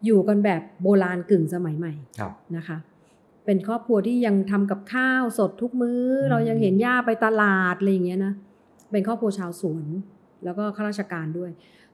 [0.05, 2.77] อยู่กันแบบโบราณกึ่งสมัยใหม่ครับนะคะ
[3.45, 8.33] เป็นครอบครัวที่ยังทำกับข้าวสดทุกมือ้อมเรายังเห็นย่าไปตลาดอะไรอย่างเงี้ยนะ
[8.91, 9.85] เป็นครอบครัวชาวสวน
[10.43, 11.49] แล้วก็ข้าราชการด้วย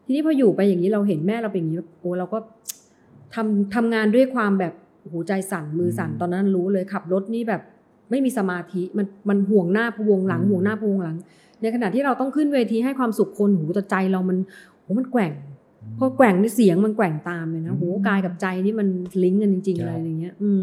[0.05, 2.37] ทีนี้พออยู่ไปอย่างนี้เราเห็นแม่เราเป็นอย่างนี้โอ้เราก็
[3.35, 7.61] ทำทำงานด้วยความแบบโอ้โหใจสั่นมือสั่นอืมตอนนั้นรู้เลยขับรถนี่แบบ
[8.09, 11.15] ไม่มีสมาธิมันมันห่วงหน้าพะวงหลังอืมห่วงหน้าพะวงหลัง
[11.61, 14.37] ในขณะที่เราต้องขึ้นเวทีให้ความสุขคนหูแต่ใจเรามัน
[14.79, 15.33] โหมันแกว่ง
[15.99, 18.87] พอแกว่งนี่เสียงมันแกว่งตามเลยนะอืมโหกายกับใจนี่มัน
[19.23, 20.61] ลิงก์กันจริงๆคเลรับยอย่างเงี้ย อืม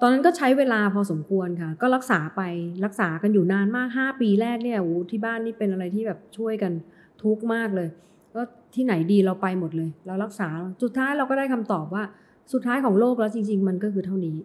[0.00, 2.42] ตอนนั้นก็ใช้เวลาพอสมควรค่ะ ก็รักษาไป
[2.84, 6.72] รักษากันอยู่นานมากห้าปีแรกเนี่ยโอ้โหที่บ้านนี่เป็นอะไรที่แบบช่วยกัน
[7.22, 7.88] ทุกข์มากเลย
[8.34, 8.42] ก็
[8.74, 10.48] ที่ไหนดีเราไปหมดเลย เรารักษา
[10.82, 12.04] สุดท้ายเราก็ได้คำตอบว่า
[12.52, 14.36] สุดท้ายของโลกแล้วจริง ๆ มันก็คือเท่านี้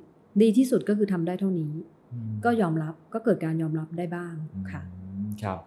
[0.42, 1.72] ดีที่สุดก็คือทำได้เท่านี้
[2.14, 4.34] อืมก็ยอมรับก็เกิดการยอมรับได้บ้าง
[4.72, 5.60] ค่ะอืมครับ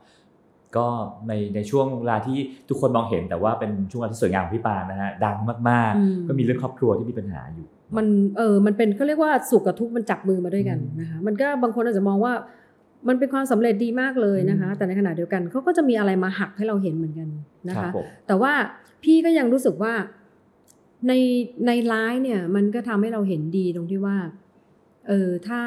[0.76, 0.86] ก็
[1.28, 2.38] ในในช่วงเวลาที่
[2.68, 5.36] ทุกคนมองเห็นแต่ว่าเป็นช่วงเวลาที่สวยงามของพี่ปานนะฮะดัง
[5.70, 7.66] มากอืมๆก็มีเรื่องครอบครัวที่มีปัญหาอยู่
[7.96, 12.32] มันเออมันเป็นเขาเรียกว่าสุขกับทุกข์มันจับมือมาด้วยกันอืมนะคะมันก็บางคนอาจจะมองว่า
[13.08, 17.28] มันเป็นความสำเร็จดีมากเลยนะคะอืมแต่ในขณะเดียวกันเขาก็จะมีอะไรมาหักให้เราเห็นเหมือนกัน
[17.68, 18.52] นะครัคะบผมแต่ว่า
[19.04, 19.92] พี่ก็ยังรู้สึกว่า
[21.08, 21.12] ใน
[21.66, 24.16] ในร้ายเนี่ย มันก็ทำให้เราเห็นดีตรงที่ว่า
[25.08, 25.60] เออถ้า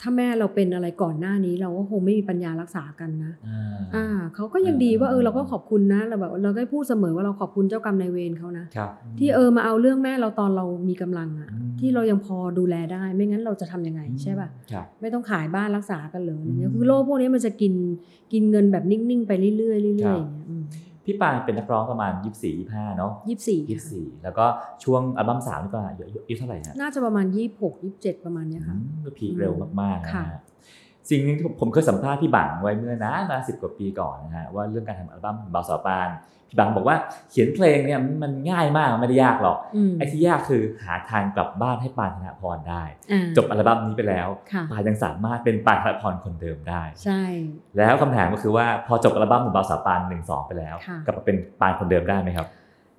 [0.00, 17.72] ถ้าแม่เราเป็นอะไรก่อนหน้านี้เราก็คงไม่มีปัญญารักษากันนะอ่าอ่าเขาก็ยังดีว่าเออเราก็ขอบคุณนะเราแบบเราได้พูดเสมอว่าเราขอบคุณเจ้ากรรมนายเวรเขานะครับที่เออมาเอาเรื่องแม่เราตอนเรามีกำลังอะอืมที่เรายังพอดูแลได้ไม่งั้นเราจะทำยังไงใช่ป่ะครับไม่ต้องขายบ้านรักษากันเลยอะไรเงี้ยอืมคือโรคพวกนี้มันจะกิน
[18.32, 24.44] กินเงินแบบนิ่งๆไปเรื่อยๆเรื่อยๆครับอย่างเงี้ย พี่ปานเป็นนักร้องประมาณ 24 25เนาะยี่สิบสี่24 แล้วก็
[24.84, 30.40] ช่วงอัลบั้มสามนี่ประมาณอายุอายุเท่าไหร่ฮะน่าจะประมาณยี่หกยี่เจ็ดประมาณเนี้ยค่ะอืมก็พีคเร็วมากๆนะค่ะฮะ
[31.10, 36.08] สิ่งหนึงที่ผมเคยสัมภาษณ์พี่บังไว้เมื่อนานมาสิบกว่าปีก่อนนะฮะว่าเรื่องการทำอัลบั้มของบาวสาวปาน
[36.48, 36.96] พี่บังบอกว่า
[37.30, 47.22] เขียนเพลงเนี่ยมันง่ายมากไม่ได้ยากหรอกอืมไอ้ที่ยากคือหาทางกลับบ้านให้ปานธนพรได้อ่าจบอัลบั้มนี้ไปแล้วค่ะปานยังสามารถเป็นปานธนพรคนเดิมได้ ใช่
[47.76, 52.46] แล้วคำถามก็คือว่าพอจบอัลบั้มของบาวสาวปานหนึ่งสองไปแล้วค่ะกลับมาเป็นปานคนเดิมได้ไหมครับ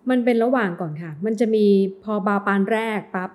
[0.09, 1.65] มันเป็นระหว่างก่อนค่ะ มันจะมี
[2.03, 3.29] พอบาวปานแรกปั๊บ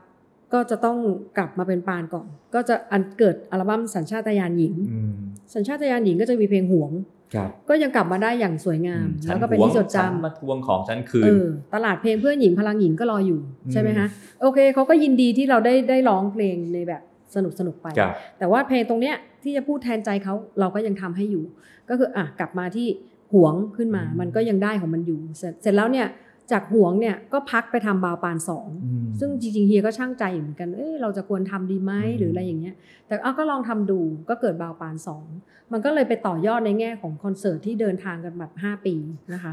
[0.53, 0.99] ก็จะต้อง
[1.37, 5.15] กลับมาเป็นปานก่อน ก็จะอันเกิดอัลบั้มสัญชาตญาณหญิงอืม
[5.55, 7.20] สัญชาตญาณหญิงก็จะมีเพลงหวงครับ
[7.69, 14.07] ก็ยังกลับมาได้อย่างสวยงามอืแล้วก็เป็นที่จดฉัจำมาทวงของฉันคืเอนอตลาดเพลงเพื่อนหญิงพลังหญิงก็รออยู่อืมใช่ไหมคะ
[14.41, 17.03] โอเคเขาก็ยินดีที่เราได้ได้ร้องเพลงในแบบ
[17.35, 21.45] สนุกสนุกๆไปครับแต่ว่าเพลงตรงเนี้ยที่จะพูดแทนใจเขาเราก็ยังทำให้อยู่
[21.89, 22.87] ก็คืออะกลับมาที่
[23.35, 26.07] หวงขึ้นมาอืมมันก็ยังได้ของมันอยู่ เสร็จเสร็จแล้วเนี่ย
[26.53, 32.75] จากหวงเนี่ยก็พักไปทำบาวปานสองอืมซึ่งจริงๆเฮียก็ช่างใจอยู่เหมือนกันเอ้ยเราจะควรทำดีไหมอืมหรืออะไรอย่างเงี้ย
[33.07, 35.27] แต่เอาก็ลองทำดูก็เกิดบาวปานสอง
[35.73, 38.95] มันก็เลยไปต่อยอดในแง่ของคอนเสิร์ตที่เดินทางกันแบบ5 ปี
[39.33, 39.53] นะคะ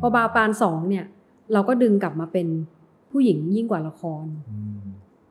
[0.00, 1.04] พอบาวปานสองเนี่ย
[1.52, 2.46] เราก็ดึงกลับมาเป็น
[3.10, 4.78] ผู้หญิงยิ่งกว่าละครอืม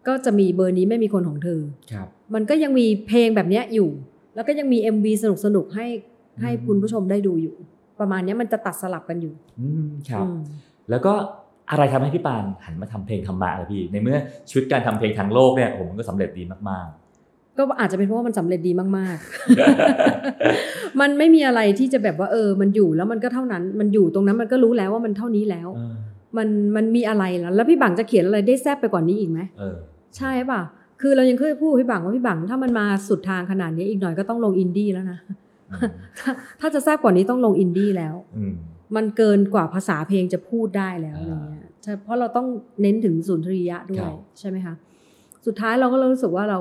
[0.07, 3.89] ก็จะมีเบอร์นี้ไม่มีคนของเธอครับมันก็ยังมีเพลงแบบเนี้ยอยู่
[4.35, 5.87] แล้วก็ยังมี MV สนุกสนุกๆให้
[6.41, 7.55] ให้อืมคุณผู้ชมได้ดูอยู่
[7.99, 10.37] ประมาณเนี้ยมันจะตัดสลับกันอยู่อืมครับอืม
[10.89, 11.13] แล้วก็
[11.71, 14.17] อะไรทำให้พี่ปานหันมาทำเพลงธรรมะเลยพี่ ในเมื่อ
[14.49, 16.87] ชีวิตการทำเพลงทางโลกเนี่ยโอ้โหมันก็สำเร็จดีมาก
[17.57, 25.93] ก็อาจจะเป็นเพราะว่ามันสำเร็จดีมากๆ มันไม่มีอะไรที่จะแบบว่าเออ มันอยู่แล้วมันก็เท่านั้น มันอยู่ตรงนั้นมันก็รู้แล้วว่ามันเท่านี้แล้วๆเออ
[26.37, 29.75] มันมันมีอะไรแล้ว แล้วพี่บังจะเขียนอะไรได้แซบไปกว่านี้อีกไหมเออ
[30.17, 30.61] ใช่ป่ะ
[31.01, 35.19] คือเรายังเคยพูดกับพี่บังว่าพี่บังถ้ามันมาสุดทางขนาดนี้อีกหน่อยก็ต้องลงอินดี้แล้วนะ
[35.71, 38.43] อืมถ้าถ้าจะแซบกว่านี้ต้องลงอินดี้แล้วอื
[38.93, 42.47] มมันเกินกว่าภาษาเพลงจะพูดได้แล้วอะไรเงี้ยใช่เพราะเราต้อง
[42.81, 44.75] เน้นถึงสุนทรียะด้วย ครับใช่ไหมคะ
[45.45, 46.59] สุดท้ายเราก็รู้สึกว่าเรา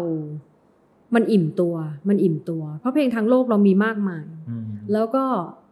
[1.14, 1.74] มันอิ่มตัว
[2.08, 5.24] มันอิ่มตัว เพราะเพลงทางโลกเรามีมากมายอืมแล้วก็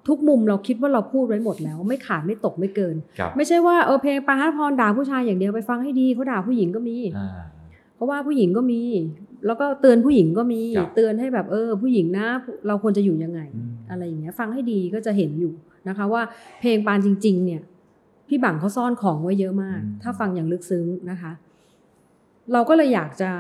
[0.09, 7.41] ทุกมุมเราคิดว่าเราพูดไว้หมดแล้ว ไม่ขาดไม่ตกไม่เกินครับไม่ใช่ว่าเออเพลงปานธนพรด่าผู้ชายอย่างเดียวไปฟังให้ดีเขาด่าผู้หญิงก็มีอ่า
[7.97, 8.83] เพราะว่าผู้หญิงก็มี
[9.47, 12.27] แล้วก็เตือนผู้หญิงก็มีครับเตือนให้แบบเออ ผู้หญิงนะ
[12.67, 15.53] เราควรจะอยู่ยังไงอืมอะไรอย่างเงี้ย ฟังให้ดีก็จะเห็นอยู่
[15.89, 16.23] นะคะว่า
[16.61, 17.63] เพลงปานจริง ๆ เนี่ย
[18.29, 21.33] พี่บังเขาซ่อนของไว้เยอะมาก ถ้าฟังอย่างลึกซึ้งนะคะ
[22.53, 23.31] เราก็เลยอยากจะ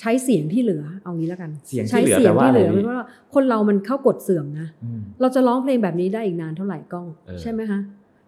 [0.00, 7.80] ใช้เสียงที่เหลือเอางี้แล้วกันเสียงใช้ที่เหลือเสียแปลงว่าที่อะเหไรลือพี่เพราะว่าคนเรามันเข้ากฎเสื่อมนะอืมเราจะร้องเพลงแบบนี้ได้อีกนานเท่าไหร่กล้องเออใช่ไหมคะ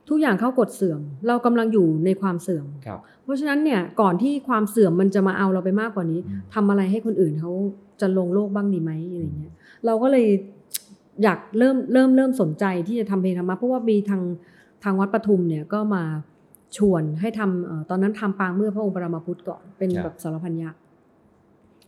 [0.08, 7.52] ทุกอย่างเข้ากฎเสื่อม เรากำลังอยู่ในความเสื่อมครับเพราะฉะนั้นเนี่ยก่อนที่ความเสื่อมมันจะมาเอาเราไปมากกว่านี้อืมทำอะไรให้คนอื่นเขา
[8.00, 9.52] จะลงโลกบ้างดีไหมอะไรเงี้ย
[9.86, 10.26] เราก็เลย
[11.22, 14.22] อยากเริ่มเริ่มเริ่มสนใจที่จะทำเพลงธรรมะเพราะว่ามีทาง
[14.84, 16.04] ทางวัดปทุมเนี่ยก็มา
[16.76, 20.70] ชวนให้ทำเอ่อตอนนั้นทำปางเมื่อพระองค์ปรมาพุทธก่อนเป็นครับแบบสารพันยะ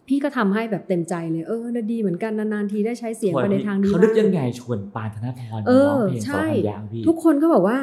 [0.09, 7.79] พี่ก็ทำให้แบบเต็มใจเลยเออน่าดีเหมือนกันนานๆทีได้ใช้เสียงไปในทางดีเขาบ้นึกยังไงชวนปานธนพรเอมาอร้องเพลงใช่สารพันยางพี่ทุกคนก็บอกว่า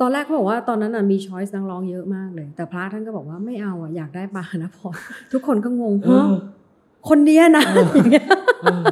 [0.00, 4.96] ตอนแรกเขาบอกว่าตอนนั้นน่ะมีช้อยส์นักร้องเยอะมากเลย แต่พระท่านก็บอกว่าไม่เอาอะอยากได้ปานะพร
[5.32, 6.26] ทุกคนก็งงเออฮะ
[7.08, 8.26] คนเนี้ยนะเอออย่างเงี้ย
[8.62, 8.82] เออ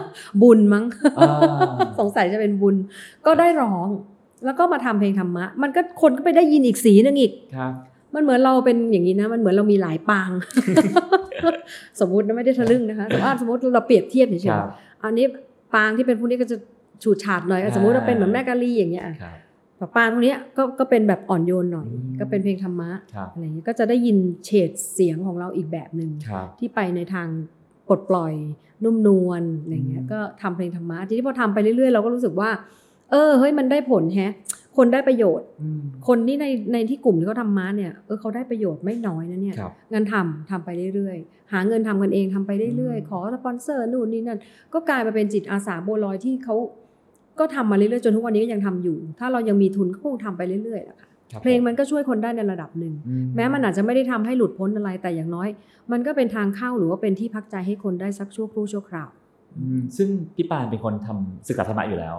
[0.42, 0.84] บุญมั้ง
[1.18, 1.32] อ่า
[1.98, 2.74] สงสัยจะเป็นบุญ
[3.26, 3.88] ก็ได้ร้อง
[4.44, 7.72] แล้วก็มาทำเพลงธรรมะ มันก็คนก็ไปได้ยินอีกสีหนึงอีกครับ
[8.14, 10.30] มันเหมือนเราเป็นอย่างนี้นะ มันเหมือนเรามีหลายปาง
[12.00, 15.26] สมมตินะไม่ได้ทะลึ่งนะคะแต่ว่าสมมติเราเปรียบเทียบเฉยครับๆอันนี้
[15.74, 16.56] ปางที่เป็นพวกนี้ก็จะ
[17.02, 19.36] ฉูดฉาดหน่อยอะสมมติเราเป็นเหมือนแม่กาลีอย่างเงี้ยอะครับ
[19.76, 27.28] แต่ปางพวกเนี้ยก็ก็เป็นแบบอ่อนโยนหน่อยอืมก็เป็นเพลงธรรมะครับอะไรอย่างเงี้ยก็จะได้ยินเฉดเสียงของเราอีกแบบหนึ่งครับที่ไปในทาง
[27.88, 28.34] ปลดปล่อย
[28.84, 32.50] นุ่มนวลอะไรเงี้ยอืมก็ทำเพลงธรรมะทีนี้พอทำไปเรื่อยๆ เราก็รู้สึกว่า
[33.10, 34.32] เออเฮ้ยมันได้ผลแฮะ
[34.76, 44.38] คนได้ประโยชน์อืมคนที่ในในที่กลุ่มที่เขาทำมาเนี่ยเออเขาได้ประโยชน์ไม่น้อยนะเนี่ยครับงานทำทำไปเรื่อยๆ หาเงินทำกันเองทำไปเรื่อยอืมๆขอสปอนเซอร์นู่นนี่นั่น
[44.74, 46.54] ก็กลายมาเป็นจิตอาสาโบวลอยที่เขา
[47.38, 55.48] ก็ทำมาเรื่อยๆจนทุกวันนี้ก็ยังทำอยู่ ถ้าเรายังมีทุนก็คงทำไปเรื่อยๆแหละค่ะครับ เพลงมันก็ช่วยคนได้ในระดับหนึ่งอืแม้มันอาจจะไม่ได้ทำให้หลุดพ้นอะไรแต่อย่างน้อย
[55.92, 59.08] มันก็เป็นทางเข้าหรือว่าเป็นที่พักใจให้คนได้สักชั่วครู่ชั่วคราว
[59.58, 62.16] อืมซึ่งพี่ปานเป็นคนทำศึกษาธรรมะอยู่แล้ว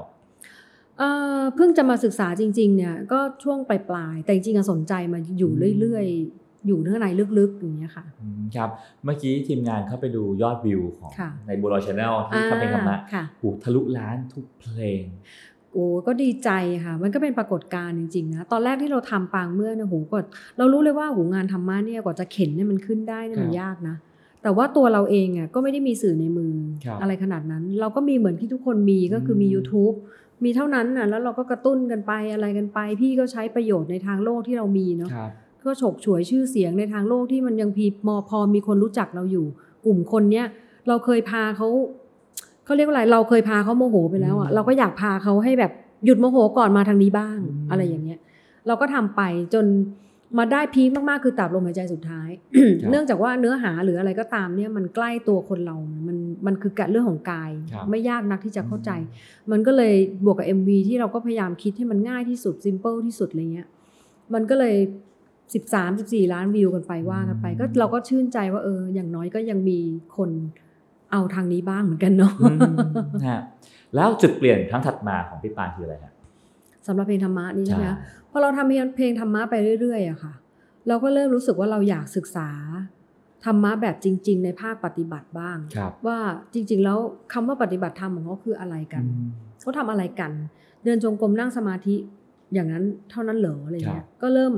[0.97, 7.07] เอ่อเพิ่งจะมาศึกษาจริง ๆ เนี่ยก็ช่วงปลายๆแต่จริงๆอะสนใจมาอยู่เรื่อยๆ อยู่ข้างใน
[7.39, 8.69] ลึกๆอย่างเงี้ยค่ะอืมครับ
[9.03, 15.03] เมื่อกี้ทีมงานเข้าไปดูยอดวิวของค่ะในบัวลอย Channel ที่ทำเพลงธรรมะค่ะหูทะลุล้านทุกเพลง
[15.75, 16.49] โอ้ก็ดีใจ
[16.85, 20.17] ค่ะ มันก็เป็นปรากฏการณ์จริงๆนะ ตอนแรกที่เราทำปางเมื่อเนี่ยโหก็
[20.57, 23.95] เรารู้เลยว่าหูงานธรรมะเนี่ยกว่าจะเข็นเนี่ยมันขึ้นได้เนี่ยมันครับยากนะ
[24.43, 26.53] แต่ว่าตัวเราเองอะก็ไม่ได้มีสื่อในมือ
[26.85, 29.95] ครับอะไรขนาดนั้น เราก็มีเหมือนที่ทุกคนมีก็คือมีอืม YouTube
[30.43, 35.31] มีเท่านั้นน่ะแล้วเราก็กระตุ้นกันไปอะไรกันไป พี่ก็ใช้ประโยชน์ในทางโลกที่เรามีเนาะครับ
[35.65, 39.45] ก็ฉกฉวยชื่อเสียงในทางโลกที่มันยังพีมอพอมีคนรู้จักเราอยู่
[39.85, 40.45] กลุ่มคนเนี้ย
[40.87, 41.67] เราเคยพาเขา
[42.65, 45.71] เขาเรียกว่าอะไรเราเคยพาเขาโมโหไปแล้วอะอืมเราก็อยากพาเขาให้แบบ
[46.05, 48.19] หยุดโมโหก่อนมาทางนี้บ้างอืมอะไรอย่างเงี้ย
[48.67, 49.21] เราก็ทำไป
[49.53, 49.65] จน
[50.37, 52.29] มาได้พีคมากๆคือตับลมหายใจสุดท้าย
[52.81, 55.75] ครับเนื่องจากว่าเนื้อหาหรืออะไรก็ตามเนี่ยมันใกล้ตัวคนเรา
[56.07, 58.91] มันมันคือการเรื่องของกายครับไม่ยากนักที่จะเข้าใจ
[59.51, 59.93] มันก็เลย
[60.25, 63.67] บวกกับ MV ที่เราก็พยายามคิดให้มันง่ายที่สุดซิมเ l ิลที่สุดอะไรเงี้ย
[64.33, 64.75] มันก็เลย
[65.53, 69.79] 13 14 ล้านวิวกันไปว่ากันไปอืมก็เราก็ชื่นใจว่าเอออย่างน้อยก็ยังมี
[70.17, 70.29] คน
[71.15, 72.59] เอาทางนี้บ้างเหมือนกันเนาะอืม
[73.27, 73.41] ฮะ
[73.95, 76.13] แล้วจุดเปลี่ยนครั้งถัดมาของพี่ปานคืออะไรฮะ
[76.87, 77.97] สำหรับเพลงธรรมะนี่ใช่ไหมคะ
[78.31, 80.33] พอเราทำเพลงธรรมะไปเรื่อยๆอะค่ะ
[80.87, 82.49] เราก็เริ่มรู้สึกว่าเราอยากศึกษา
[83.45, 86.17] ธรรมะแบบจริง ๆ ในภาคปฏิบัติบ้างครับว่า
[86.53, 86.99] จริง ๆ แล้ว
[87.33, 89.29] คำว่าปฏิบัติธรรมของเขาคืออะไรกันอืม
[89.61, 90.31] เขาทำอะไรกัน
[90.83, 91.95] เดินจงกรมนั่งสมาธิ
[92.53, 94.53] อย่างนั้นเท่านั้นเหรออะไรเงี้ครัยบก็เริ่ม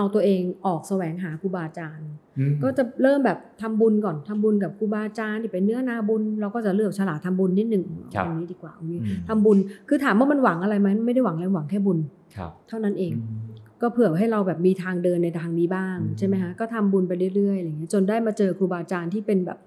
[0.00, 2.08] เอาตัวเองออกแสวงหาครูบาอาจารย์
[2.38, 7.84] อืมก็จะเริ่มแบบทำบุญก่อนทำบุญกับครูบาอาจารย์ที่เป็นเนื้อนาบุญ เราก็จะเลือกฉลาดทำบุญนิดหนึ่ง
[8.14, 9.58] ครับเอานี้ดีกว่าเอานี้อืมทำบุญ
[9.88, 11.98] คือถามว่ามันหวังอะไรไหมไม่ได้หวังอะไรหวังแค่บุญ
[12.36, 13.40] ครับเท่านั้นเองอืม
[13.82, 19.58] ก็เผื่อให้เราแบบมีทางเดินในทางนี้บ้างอืมใช่ไหมคะก็ทำบุญไปเรื่อยๆอะไรเงี้ยจนได้มาเจอครูบาอาจารย์ที่เป็นแบบ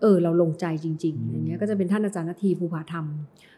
[0.00, 3.06] เออเราลงใจจริงๆอะไรเงี้ยก็จะเป็นท่านอาจารย์นาทีภูผาธรรม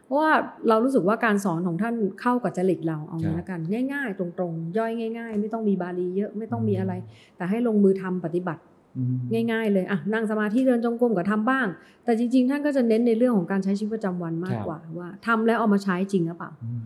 [0.04, 0.32] เพราะว่า
[0.68, 3.60] เรารู้สึกว่าการสอนของท่านเข้ากับจริตเราเอางี้ละกัน
[3.92, 6.92] ง่าย ๆ ตรงๆ ย่อยง่าย ๆ ไม่ต้องมีบาลีเยอะไม่ต้องมีอะไร
[7.36, 8.62] แต่ให้ลงมือทำปฏิบัติ
[8.96, 9.14] อืม
[9.52, 11.66] ง่ายๆ เลยอะนั่งสมาธิเดินจงกรมก็ทำบ้าง
[12.04, 16.80] แต่จริง ๆ ท่านก็จะเน้นในเรื่องของการใช้ชีวิตประจำวันมากกว่าว่าทำแล้วเอามาใช้จริงหรือเปล่าอืม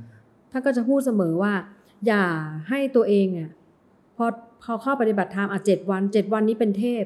[0.50, 1.52] ท่านก็จะพูดเสมอว่า
[2.07, 2.24] อย่า
[2.68, 3.50] ให้ตัวเองเนี่ย
[4.16, 4.26] พอ
[4.64, 7.04] พอเข้าปฏิบัติธรรมอะเจ็ดวันเจ็ดวันนี้เป็นเทพ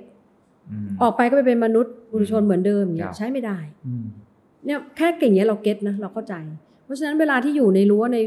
[0.93, 4.05] มออกไปก็ไปเป็นมนุษย์บุรุชนเหมือนเดิมอย่างเงี้ครัยบใช้ไม่ได้อืม
[4.67, 6.35] เนี่ยแค่เก่งเนี้ยเราเก็ตนะเราเข้าใจ
[6.85, 8.19] เพราะฉะนั้นเวลาที่อยู่ในรั้วใน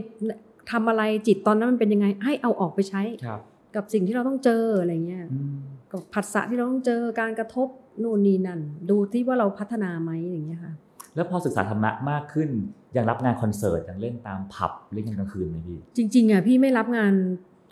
[0.71, 3.41] ทำอะไรจิตตอนนั้นมันเป็นยังไง ให้เอาออกไปใช้ครับ
[3.75, 5.55] กับสิ่งที่เราต้องเจออะไรเงี้ยอืม
[5.91, 7.67] กับผัสสะที่เราต้องเจอการกระทบ
[8.03, 10.73] นู่นนี่นั่น ดูที่ว่าเราพัฒนาไหมอย่างเงี้ยค่ะ
[11.15, 12.49] แล้วพอศึกษาธรรมะมากขึ้น
[12.97, 17.13] ยังรับงานคอนเสิร์ตยังเล่นตามผับเล่นกันกลางคืนไหมพี่จริงๆอะพี่ไม่รับงาน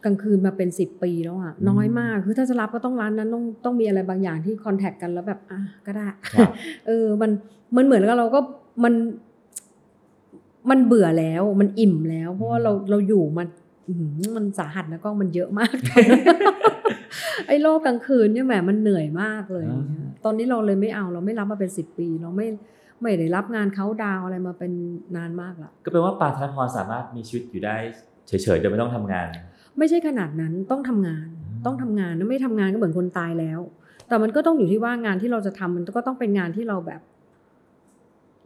[0.05, 6.51] กลางคืนมาเป็นสิบปีแล้วอะอืมน้อยมากคือถ้าจะรับก็ต้องร้านนั้นต้องต้องมีอะไรบางอย่างที่คอนแทคกันแล้วแบบอะก็ได้ครับ
[6.87, 7.31] เออมัน
[7.75, 8.39] มันเหมือนกับเราก็
[8.83, 8.93] มัน
[10.69, 13.47] มันเบื่อแล้วมันอิ่มแล้ว เพราะว่าเราเราอยู่มัน
[13.87, 15.75] อื้อหือมันสาหัสนะก็มันเยอะมาก
[17.47, 19.83] ไอ้โลกกลางคืนเนี่ยแหมมันเหนื่อยมากเลยอ่า
[20.23, 22.47] ตอนนี้เราเลยไม่เอาเราไม่รับมาเป็นสิบปี เราไม่
[23.01, 24.71] ไม่ได้รับงานเขาดาวน์อะไรมาเป็น
[25.15, 27.75] นานมากละก็แปลว่าปาธนพรสามารถมีชีวิตอยู่ได้
[28.27, 29.27] เฉยๆโดยไม่ต้องทำงาน
[29.77, 33.59] ไม่ใช่ขนาดนั้นต้องทำงานอืมต้องทำงานนะไม่ทำงานก็เหมือนคนตายแล้ว
[34.07, 37.01] แต่มันก็ต้องอยู่ที่ว่างานที่เราจะทำมันก็ต้องเป็นงานที่เราแบบ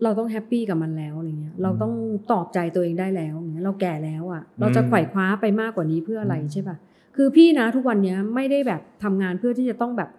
[0.03, 1.93] เราต้องแฮปปี้กับมันแล้วอะไรเงี้ย เราต้อง
[2.31, 6.77] ตอบใจตัวเองได้แล้วอย่างเงี้ยเราแก่แล้วอะ่ะ เราจะไขว่คว้าไปมากกว่านี้เพื่ออะไรใช่ปะ
[7.15, 10.09] คือพี่นะทุกวันเนี้ยไม่ได้แบบทำงานเพื่อที่จะต้องแบบ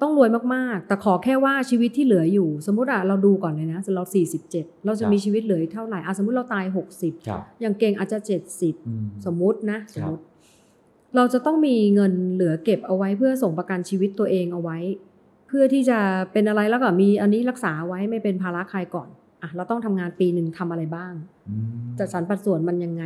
[0.00, 10.22] ต้องรวยมากๆ แต่ขอแค่ว่าชีวิตที่เหลืออยู่ สมมติอะเราดูก่อนเลยนะเราสี่สิบเจ็ดเราจะมีชีวิตเหลืออีกเท่าไหร่อะสมมติเราตายหกสิบครับอย่างเก่งอาจจะเจ็ดสิบอืมสมมุตินะสมมติ
[11.16, 14.78] เราจะต้องมีเงินเหลือเก็บเอาไว้เพื่อส่งประกันชีวิตตัวเองเอาไว้
[15.48, 15.98] เพื่อที่จะ
[16.32, 19.08] เป็นอะไรแล้วก็มีอันนี้รักษาไว้ไม่เป็นภาระใครก่อน
[19.42, 21.12] อะเราต้องทำงานปีหนึ่งทำอะไรบ้าง
[21.48, 23.04] อืมจัดสรรปัดส่วนมันยังไง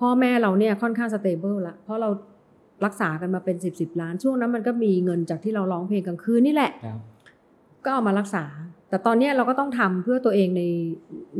[0.00, 2.08] พ่อแม่เราเนี่ยค่อนข้างสเตเบิลละเพราะเรา
[2.84, 6.98] รักษากันมาเป็นสิบสิบล้าน ช่วงนั้นมันก็มีเงินจากที่เราร้องเพลงกลางคืนนี่แหละครับ
[7.84, 8.44] ก็เอามารักษา
[8.88, 10.62] แต่ตอนเนี้ยเราก็ต้องทำเพื่อตัวเองใน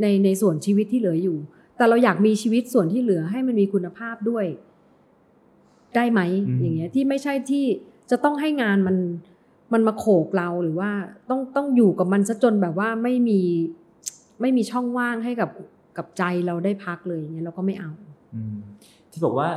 [0.01, 1.37] ในในส่วนชีวิตที่เหลืออยู่
[1.77, 4.45] แต่เราอยากมีชีวิตส่วนที่เหลือให้มันมีคุณภาพด้วย
[5.97, 7.65] ได้ไหมอืมอย่างเงี้ยที่ไม่ใช่ที่
[8.11, 8.97] จะต้องให้งานมัน
[9.73, 10.91] มันมาโขกเราหรือว่า
[11.29, 13.41] ต้องต้องอยู่กับมันซะจนแบบว่าไม่มี
[14.41, 15.49] ไม่มีช่องว่างให้กับ
[15.97, 17.91] กับใจเราได้พักเลยอย่างเงี้ยเราก็ไม่เอา
[18.35, 18.55] อืม
[19.11, 19.49] ที่บอกว่า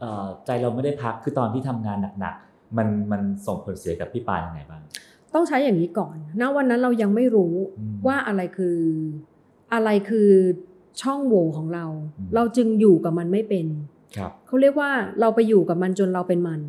[0.00, 4.82] เอ่อใจเราไม่ได้พักคือตอนที่ทำงานหนักๆมันมันส่งผลเสียกับพี่ปานยังไงบ้าง
[5.34, 8.78] ต้องใช้อย่างนี้ก่อนณวันนั้นเรายังไม่รู้อืมว่าอะไรคือ
[9.74, 10.28] อะไรคือ
[11.02, 11.86] ช่องโหว่ของเรา
[12.18, 13.91] อืมเราจึงอยู่กับมันไม่เป็นครับ
[14.46, 16.60] เขาเรียกว่าเราไปอยู่กับมันจนเราเป็นมัน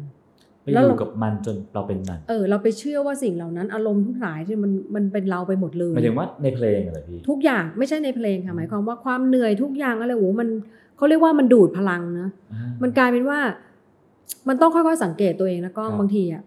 [0.62, 10.50] ไปแล้อวยู่เรากับมันจนเราเป็นมัน เออ เราไปเชื่อว่าสิ่งเหล่านั้น อารมณ์ทุกหลายที่มันมันเป็นเราไปหมดเลยหมายถึงว่าในเพลงเหรอพี่ทุกอย่างไม่ใช่ในเพลงค่ะหมายความว่าความเหนื่อยทุกอย่างอะไรโอ้โหมัน
[10.98, 13.40] เขาเรียกว่ามันดูดพลังนะอ่ามันกลายเป็นว่า
[14.48, 16.44] มันต้องค่อยๆสังเกตตัวเองนะก้องครับบางทีอะ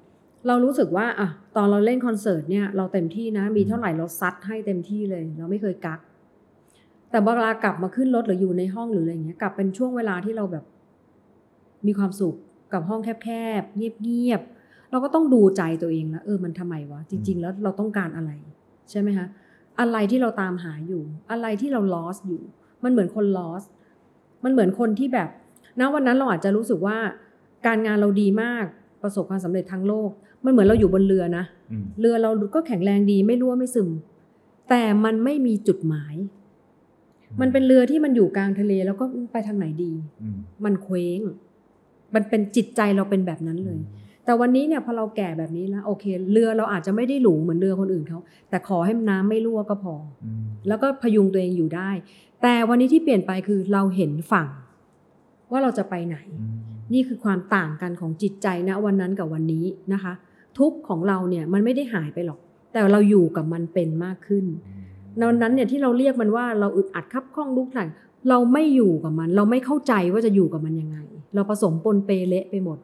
[0.47, 6.01] เรารู้สึกว่าอะตอนเราเล่นคอนเสิร์ตเนี่ยเราเต็มที่นะ มีอืมเท่าไหร่เราซัดให้เต็มที่เลย เราไม่เคยกัก
[7.11, 10.65] แต่เวลากลับมาขึ้นรถหรืออยู่ในห้องหรืออะไรเงี้ยกลับเป็นช่วงเวลาที่เราแบบ
[11.87, 12.35] มีความสุข
[12.73, 18.31] กับห้องแคบๆ เงียบๆ เราก็ต้องดูใจตัวเองแล้วเออมันทำไมวะ จริง ๆ แล้วเราต้องการอะไร
[18.91, 19.27] ใช่ไหมคะ
[19.81, 22.43] อะไรที่เราตามหาอยู่ อะไรที่เรา lost อยู่
[22.85, 23.67] มันเหมือนคน lost
[24.45, 25.29] มันเหมือนคนที่แบบ
[25.81, 26.99] ณวันนั้นเราอาจจะรู้สึกว่า
[27.67, 28.65] การงานเราดีมาก
[29.03, 30.11] ประสบความสำเร็จทั้งโลก
[30.45, 33.89] มันเหมือนเราอยู่บนเรือนะอืมเรือเราก็แข็งแรงดีไม่รั่วไม่ซึม
[34.71, 36.15] แต่มันไม่มีจุดหมาย
[37.41, 41.21] มันเป็นเรือที่มันอยู่กลางทะเลแล้วก็ไปทางไหนดีอืมมันเคว้ง
[42.17, 43.81] มันเป็นจิตใจเราเป็นแบบนั้นเลย
[44.25, 48.19] แต่วันนี้เนี่ยพอเราแก่แบบนี้แล้วโอเค เรือเราอาจจะไม่ได้หรูเหมือนเรือคนอื่นเขา
[48.51, 51.91] แต่ขอให้น้ำไม่รั่วก็พออืมแล้วก็พยุงตัวเองอยู่ได้
[52.43, 54.49] แต่วันนี้ที่เปลี่ยนไปคือเราเห็นฝั่ง
[55.51, 56.57] ว่าเราจะไปไหนอืม
[56.95, 60.13] นี่คือความต่างกันของจิตใจณวันนั้นกับวันนี้นะคะ
[60.59, 62.39] ทุกข์ของเราเนี่ยมันไม่ได้หายไปหรอก
[62.73, 64.45] แต่เราอยู่กับมันเป็นมากขึ้น
[65.17, 67.89] ในวันนั้นเนี่ยที่เราเรียกมันว่าเราอึดอัดคับข้องลุกหลัง
[68.29, 70.99] เราไม่อยู่กับมัน เราไม่เข้าใจว่าจะอยู่กับมันยังไง
[71.35, 72.79] เราผสมปนเปเละไปหมด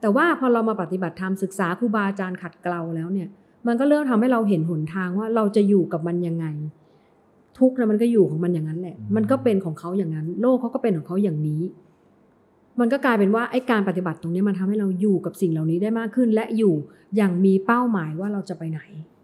[0.00, 3.28] แต่ว่าพอเรามาปฏิบัติธรรมศึกษาครูบาอาจารย์ขัดเกลาแล้วเนี่ย
[3.66, 6.46] มันก็เริ่มทำให้เราเห็นหนทางว่าเราจะอยู่กับมันยังไง
[7.58, 11.62] ทุกข์นะมันก็อยู่ของมันอย่างนั้นแหละ มันก็เป็นของเขาอย่างนั้น โลกเขาก็เป็นของเขาอย่างนี้
[12.80, 16.74] มันก็กลายเป็นว่าไอ้การปฏิบัติตรงนี้มันทำให้เราอยู่กับสิ่งเหล่านี้ได้มากขึ้น และอยู่
[17.16, 18.80] อย่างมีเป้าหมายว่าเราจะไปไหน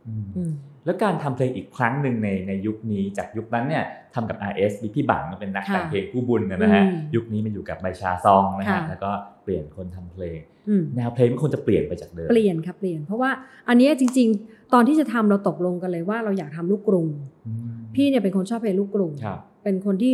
[0.07, 0.53] อืมอืม
[0.89, 9.11] แล้วการทำเพลงอีกครั้งหนึ่งในในยุคนี้จากยุคนั้นเนี่ยทำกับ RS มีพี่บังเป็นนักแต่งค่ะเพลงผู้บุญนะฮะอืมยุคนี้มันอยู่กับใบชาซองนะฮะค่ะแล้วก็
[9.45, 13.31] เปลี่ยนคนทำเพลงอืมแนวเพลงมันควรจะเปลี่ยนไปจากเดิมเปลี่ยนครับเปลี่ยนเพราะว่า
[13.69, 17.09] อันเนี้ยจริง ๆ ตอนที่จะทำเราตกลงกันเลยว่าเราอยากทำลูกกรุง
[17.47, 20.13] อืมพี่เนี่ยเป็นคนชอบเพลงลูกกรุงครับเป็นคนที่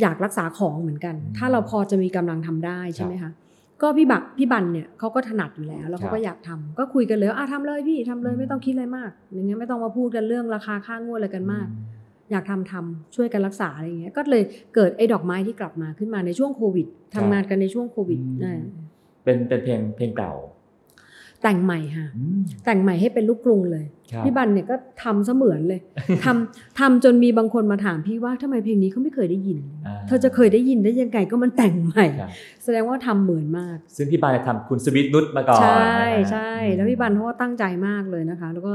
[0.00, 3.30] อยากรักษาของเหมือนกันอืมถ้าเราพอจะมีกำลังทำได้ใช่ไหมคะ
[3.82, 11.66] ก็พี่บักพี่บันเนี่ยเขาก็ถนัดอยู่แล้ว แล้วเขาครัก็บอยากทำก็คุยกันเลยว่าอะทำเลยพี่ทำเลยอืมไม่ต้องคิดอะไรมาก อย่างเงี้ยไม่ต้องมาพูดกันเรื่องราคาค่างวดอะไรกันมาก
[12.30, 14.42] อยากทำทำช่วยกันรักษาอะไรอย่างเงี้ยก็เลย
[14.74, 18.62] เกิดไอ้ดอกไม้ที่กลับมาขึ้นมาในช่วงโควิดทำงานกันในช่วงโควิดอืมอ่า
[19.24, 20.32] เป็นเป็นเพลงเพลงเก่า
[21.46, 24.74] แต่งใหม่ค่ะอืมแต่งใหม่ให้เป็นลูกกรุงเลยครับพี่บันเนี่ยก็
[25.04, 25.80] ทำเสมือนเลย
[26.24, 32.30] ทำทำจนมีบางคนมาถามพี่ว่าทำไมเพลงนี้เขาไม่เคยได้ยินอ่าเธอจะเคยได้ยินได้ยังไงก็มันแต่งใหม่ครับ
[32.64, 38.72] แสดงว่าทำเหมือนมาก ซึ่งพี่บานเนี่ยทำคุณสวิตนุชมาก่อน ใช่นะฮะใช่แล้วพี่บันเขาก็ตั้งใจมากเลยนะคะ แล้วก็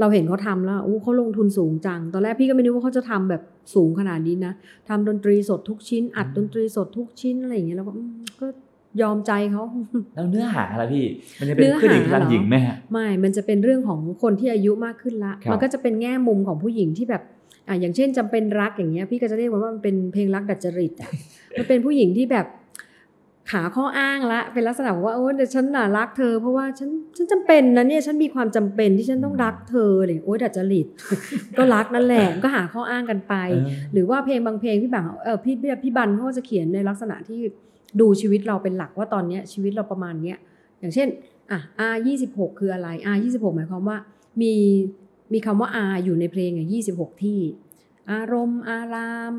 [0.00, 3.42] เราเห็นเขาทำแล้วอู้เขาลงทุนสูงจัง ตอนแรกพี่ก็ไม่นึกว่าเขาจะทำแบบ
[3.74, 4.52] สูงขนาดนี้นะ
[4.88, 8.46] ทำดนตรีสดทุกชิ้น อัดดนตรีสดทุกชิ้นอะไรอย่างเงี้ยแล้วก็อืมก็
[9.02, 9.62] ยอมใจเขา
[10.14, 11.04] แล้วเนื้อหาอะไรพี่
[11.38, 17.22] มันจะเป็นเนื้อหาขึ้นหญิงพลังเหรอหญิงไหมฮะไม่ มันจะเป็นเรื่องของคนที่อายุมากขึ้นละครับมันก็จะเป็นแง่มุมของผู้หญิงที่แบบ
[17.68, 21.10] อะอย่างเช่นจำเป็นรักอย่างเงี้ยพี่ก็จะเรียกมันว่ามันเป็นเพลงรักดัดจริตอะ
[21.58, 22.46] มันเป็นผู้หญิงที่แบบ
[23.52, 30.86] ขาข้ออ้างละเป็นลักษณะว่าโอ้เดี๋ยวฉันน่ะรักเธอ เพราะว่าฉันฉันจำเป็นนะเนี่ยฉันมีความจำเป็นที่ฉันต้องรักเธอเลยโอ้ยดัดจริต
[31.58, 37.40] ก็รักนั่นแหละก็หาข้ออ้างกันไปเออหรือว่าเพลงบางเพลงพี่บังเออพี่พี่พี่บันเขาก็จะเขียนในลักษณะที่
[38.00, 40.36] ดูชีวิตเราเป็นหลักว่าตอนเนี้ยชีวิตเราประมาณเนี้ย
[40.78, 41.08] อย่างเช่น
[41.50, 41.60] อะ
[41.92, 41.96] R
[42.28, 43.98] 26คืออะไร R 26หมายความว่า
[44.42, 44.54] มี
[45.32, 47.38] มีคำว่า R อยู่ในเพลงอะ26 ที่
[48.12, 49.34] อารมณ์ อาราม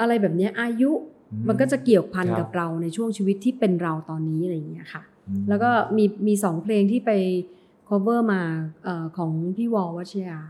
[0.00, 0.90] อะไรแบบเนี้ยอายุ
[1.32, 7.10] อืมันก็จะเกี่ยวพันครับกับเราในช่วงชีวิตที่เป็นเราตอนนี้อะไรอย่างเงี้ยค่ะอืมแล้วก็มีมีสองเพลงที่ไป
[7.88, 8.40] cover มา
[8.84, 10.40] เอ่อของพี่วอลวัชยา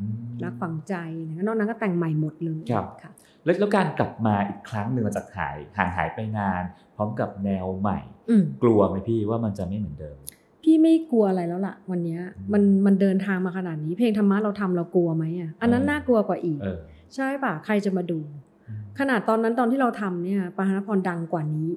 [0.00, 0.14] อืม
[0.44, 0.94] รักฝังใจ
[1.36, 3.12] นะนอกนั้นก็แต่งใหม่หมดเลยครับค่ะ
[3.44, 6.62] แล้วแล้วการกลับมาอีกครั้งหนึ่งหลังจากหายห่างหายไปนาน
[6.96, 7.98] พร้อมกับแนวใหม่
[8.30, 10.16] อืมกลัวไหมพี่ว่ามันจะไม่เหมือนเดิม
[10.62, 16.80] พี่ไม่กลัวอะไรแล้วล่ะ วันเนี้ยอืมมันมันเดินทางมาขนาดนี้ เพลงธรรมะเราทำเรากลัวไหมอะอันนั้นเออน่ากลัวกว่าอีกเออ
[17.14, 18.20] ใช่ป่ะใครจะมาดู
[18.68, 21.68] อืมขนาดตอนนั้นตอนที่เราทำเนี่ยปาหานพรดังกว่านี้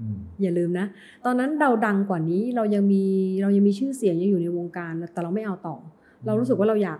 [0.00, 0.86] อืมอย่าลืมนะ
[1.24, 3.04] ตอนนั้นเราดังกว่านี้เรายังมี
[3.42, 5.76] เรายังมีชื่อเสียงยังอยู่ในวงการ แต่เราไม่เอาต่อ
[6.26, 6.98] เรารู้สึกว่าเราอยาก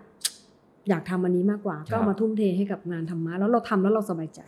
[0.88, 4.40] อยากทำอันนี้มากกว่า ก็เอามาทุ่มเทให้กับงานธรรมะแล้วเราทำแล้วเราสบายใจ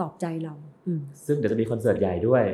[0.00, 0.54] ตอบใจเรา
[0.86, 2.44] อืมซึ่งเดี๋ยวจะมีคอนเสิร์ตใหญ่ด้วย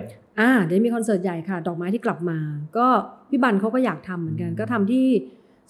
[0.40, 2.38] อ่า เดี๋ยวมีคอนเสิร์ตใหญ่ค่ะ ดอกไม้ที่กลับมา
[2.76, 2.86] ก็
[3.30, 5.06] พี่บังเขาก็อยากทำเหมือนกันอืมก็ทำที่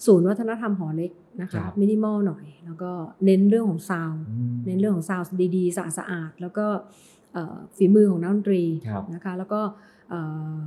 [0.05, 2.91] ศูนย์วัฒนธรรมหอเล็กนะคะครัคะบมินิมอลหน่อย แล้วก็
[3.25, 6.65] เน้นเรื่องของ sound อืมเน้นเรื่องของ sound ดีๆสะอาดสะอาดๆแล้วก็
[7.33, 9.61] เอ่อฝีมือของนักดนตรีครับนะคะ แล้วก็
[10.09, 10.19] เอ่
[10.55, 10.57] อ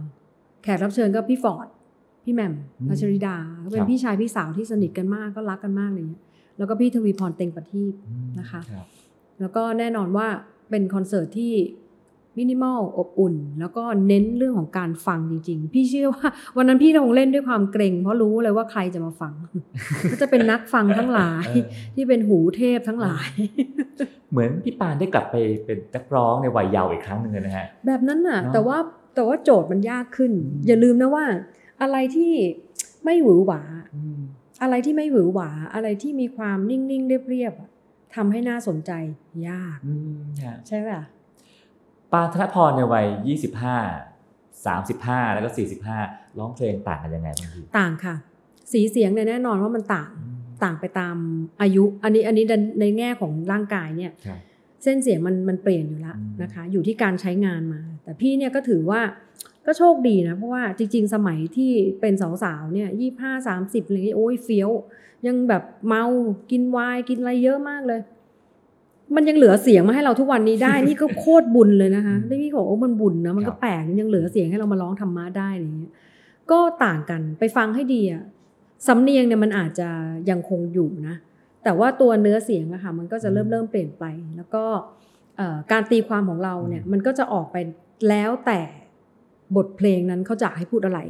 [0.62, 1.68] แขกรับเชิญก็พี่ฟอร์ด
[2.24, 6.04] พี่แหม่มอืมพัชริดาก็เป็น ครับพี่ชายพี่สาวที่สนิทกันมากก็รักกันมากเลย
[6.58, 8.86] แล้วก็พี่ทวีพรเต็งประทีปอืมนะคะรับ
[9.40, 10.26] แล้วก็แน่นอนว่า
[10.70, 11.52] เป็นคอนเสิร์ตที่
[12.38, 19.32] มินิมอลอบอุ่น แล้วก็เน้นเรื่องของการฟังจริง ๆ พี่เชื่อว่า วันนั้นพี่คงเล่นด้วยความเกร็งเพราะรู้เลยว่าใครจะมาฟัง
[20.10, 23.28] ก็จะเป็นนักฟังทั้งหลายเออที่เป็นหูเทพทั้งหลาย
[24.32, 28.78] เหมือนพี่ปานได้กลับไปเป็นนักร้องในวัยเยาว์อีกครั้งหนึ่งเลยนะฮะ แบบนั้นน่ะเนอะแต่ว่า
[29.14, 31.24] แต่ว่าโจทย์มันยากขึ้นอืมอย่าลืมนะว่า
[31.82, 32.32] อะไรที่
[33.04, 33.62] ไม่หวือหวา
[34.60, 37.70] อืมอะไรที่ไม่หวือหวา อะไรที่มีความนิ่งๆเรียบๆอะ
[38.14, 38.92] ทำให้น่าสนใจ
[39.48, 41.00] ยากอืมฮะใช่ป่ะ
[42.12, 43.06] ปานธนพรในวัย
[44.06, 44.18] 25
[44.64, 45.50] 35 แล้วก็
[45.94, 48.14] 45 ร้องเพลงต่างกันยังไงบ้างพี่ต่างค่ะ
[48.72, 51.16] สีเสียงเนี่ยแน่นอนว่ามันต่างอืมต่างไปตาม
[51.62, 54.38] อายุ อันนี้อันนี้ในในแง่ของร่างกายเนี่ยครับ
[54.82, 59.00] เส้นเสียงมันมันเปลี่ยนอยู่แล้วอืมนะคะ อยู่ที่การใช้งานมา แต่พี่เนี่ยก็ถือว่า
[59.66, 64.70] ก็โชคดีนะ เพราะว่าจริง ๆ สมัยที่เป็นสาวๆเนี่ยยี่ห้าสามสิบอะไรอย่างเงี้ยโอ้ยเฟี้ยว
[65.26, 66.04] ยังแบบเมา
[66.50, 68.00] กินไวน์กินอะไรเยอะมากเลย
[69.16, 75.92] มันยังเหลือเสียงมาให้เราทุกวันนี้ได้ นี่ก็โคตรบุญเลยนะคะแล้วพี่ก็บอกโอ้มันบุญนะมันก็แปลกยังเหลือเสียงให้เรามาร้องธรรมะได้อะไรอย่างเงี้ย
[76.50, 78.22] ก็ต่างกันไปฟังให้ดีอะ
[78.86, 79.88] สำเนียงเนี่ยมันอาจจะ
[80.30, 81.14] ยังคงอยู่นะ
[81.64, 84.04] แต่ว่าตัวเนื้อเสียงอะค่ะมันก็จะเริ่มเริ่มเปลี่ยนไป
[84.36, 84.64] แล้วก็
[85.36, 87.56] เอ่อการตีความของเราเนี่ยมันก็จะออกไป
[88.08, 88.60] แล้วแต่
[89.56, 91.00] บทเพลงนั้นเขาจะให้พูดอะไร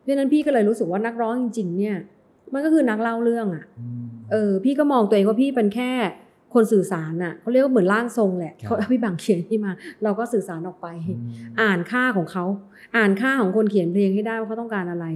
[0.00, 1.96] เพราะฉะนั้นพี่ก็เลยรู้สึกว่านักร้องจริงๆเนี่ย
[2.52, 5.90] มันก็คือนักเล่าเรื่องอะอืมเออพี่ก็มองตัวเองว่าพี่เป็นแค่
[6.54, 9.72] คนสื่อสารน่ะเขาเรียกว่าเหมือนร่างทรงแหละครับเขาพี่บางเขียนที่มา
[10.04, 11.20] เราก็สื่อสารออกไปอืม
[11.60, 12.44] อ่านค่าของเขา
[12.96, 15.06] อ่านค่าของคนเขียนเพลงให้ได้ว่าเขาต้องการอะไร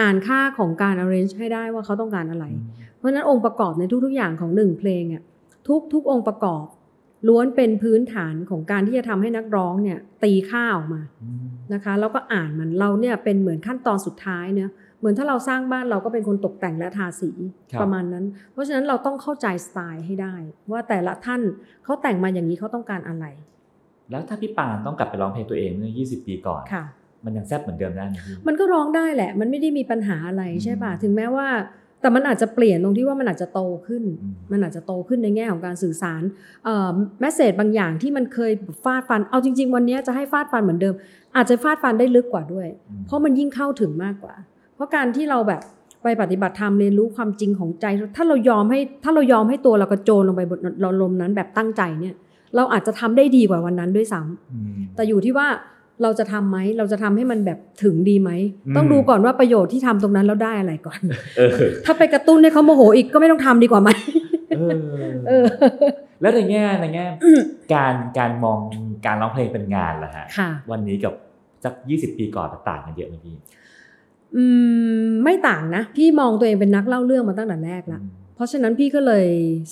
[0.00, 2.44] อ่านค่าของการ arrange ให้ได้ว่าเขาต้องการอะไร
[2.95, 5.22] เพ ราะฉะนั้นองค์ประกอบในทุกๆอย่างของหนึ่งเพลงอะ
[5.68, 6.64] ทุกทุกองค์ประกอบ
[7.28, 17.30] ล้วนเป็นพื้นฐานของการที่จะทำให้นักร้องเนี่ยตีค่าออกมาอืมนะคะ แล้วก็อ่านมันเราเนี่ยเป็นเหมือนขั้นตอนสุดท้ายเนี่ยเหมือนถ้าเราสร้างบ้านเราก็เป็นคนตกแต่งและทาสี
[17.80, 20.34] ประมาณนั้น เพราะฉะนั้นเราต้องเข้าใจสไตล์ให้ได้
[20.70, 21.42] ว่าแต่ละท่าน
[21.84, 23.24] เขาแต่งมาอย่างนี้เขาต้องการอะไร
[24.10, 26.84] แล้วถ้าพี่ปานต้องกลับไปร้องเพลงตัวเองเมื่อ 20 ปีก่อนค่ะ
[27.24, 31.48] มันยังแซ่บเหมือนเดิมได้ไหมพี่มันก็ร้องได้แหละ มันไม่ได้มีปัญหาอะไรอืมใช่ป่ะถึงแม้ว่า
[32.00, 36.22] แต่มันอาจจะเปลี่ยนตรงที่ว่ามันอาจจะโตขึ้นอืมมันอาจจะโตขึ้นในแง่ของการสื่อสาร
[36.64, 36.90] เอ่อ
[37.20, 38.52] แมสเซจบางอย่างที่มันเคย
[38.84, 40.94] ฟาดฟัน เอาจริง ๆ วันนี้จะให้ฟาดฟันเหมือนเดิม
[41.36, 44.34] อาจจะฟาดฟันได้ลึกกว่าด้วยอืมเพราะมันยิ่งเข้าถึงมากกว่า
[44.74, 45.62] เพราะการที่เราแบบ
[46.02, 47.86] ไปปฏิบัติธรรมเรียนรู้ความจริงของใจ
[48.16, 50.52] ถ้าเรายอมให้ถ้าเรายอมให้ตัวเรากระโจนลงไปบ
[50.84, 52.14] นลมนั้นแบบตั้งใจเนี่ย
[52.56, 55.48] เราอาจจะทำได้ดีกว่าวันนั้นด้วยซ้ำอืมแต่อยู่ที่ว่า
[56.02, 58.30] เราจะทำไหมเราจะทำให้มันแบบถึงดีไหม
[58.66, 61.00] อืมต้องดูก่อนว่าประโยชน์ที่ทำตรงนั้นแล้วได้อะไรก่อน
[61.38, 63.90] เออถ้าไปกระตุ้นให้เขาโมโหอีกก็ไม่ต้องทำดีกว่าไหม
[64.56, 64.78] เออ
[65.28, 65.44] เออ
[66.20, 67.06] แล้วในแง่ในแง่
[67.74, 68.58] การการมอง
[69.06, 71.14] การร้องเพลงเป็นงานล่ะฮะค่ะวันนี้กับ
[71.64, 73.36] สักยี่สิบปีก่อนมันต่างกันเยอะไหมพี่
[74.36, 74.44] อื
[75.04, 78.00] มไม่ต่างนะ พี่มองตัวเองเป็นนักเล่าเรื่องมาตั้งแต่แรกละ
[78.34, 79.26] เพราะฉะนั้นพี่ก็เลย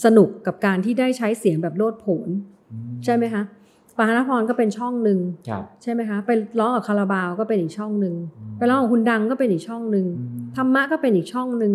[0.04, 2.28] สนุกกับการที่ได้ใช้เสียงแบบโลดโผน
[2.72, 3.42] อืใช่ไหมคะ
[3.98, 5.18] ปาหนพรก็เป็นช่องหนึ่ง
[5.48, 11.74] ครับใช่ไหมคะไปร้องกับคาราบาวก็เป็นอีกช่องหนึ่งอืมไปร้องกับคุณดังก็เป็นอีกช่องหนึ่งอืมธรรมะก็เป็นอีกช่องหนึ่ง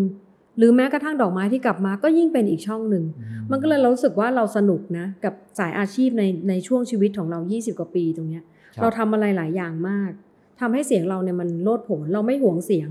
[0.57, 3.03] หรือแม้กระทั่งดอกไม้ที่กลับมาก็ยิ่งเป็นอีกช่องหนึ่ง
[3.51, 8.43] มันก็เลยรู้สึกว่าเราสนุกนะกับสายอาชีพในในช่วงชีวิตของเรา 20 กว่าปีตรงเนี้ย
[8.75, 10.11] ครับเราทำอะไรหลายอย่างมาก
[10.59, 12.89] ทำให้เสียงเราเนี่ยมันโลดโผนเราไม่หวงเสียง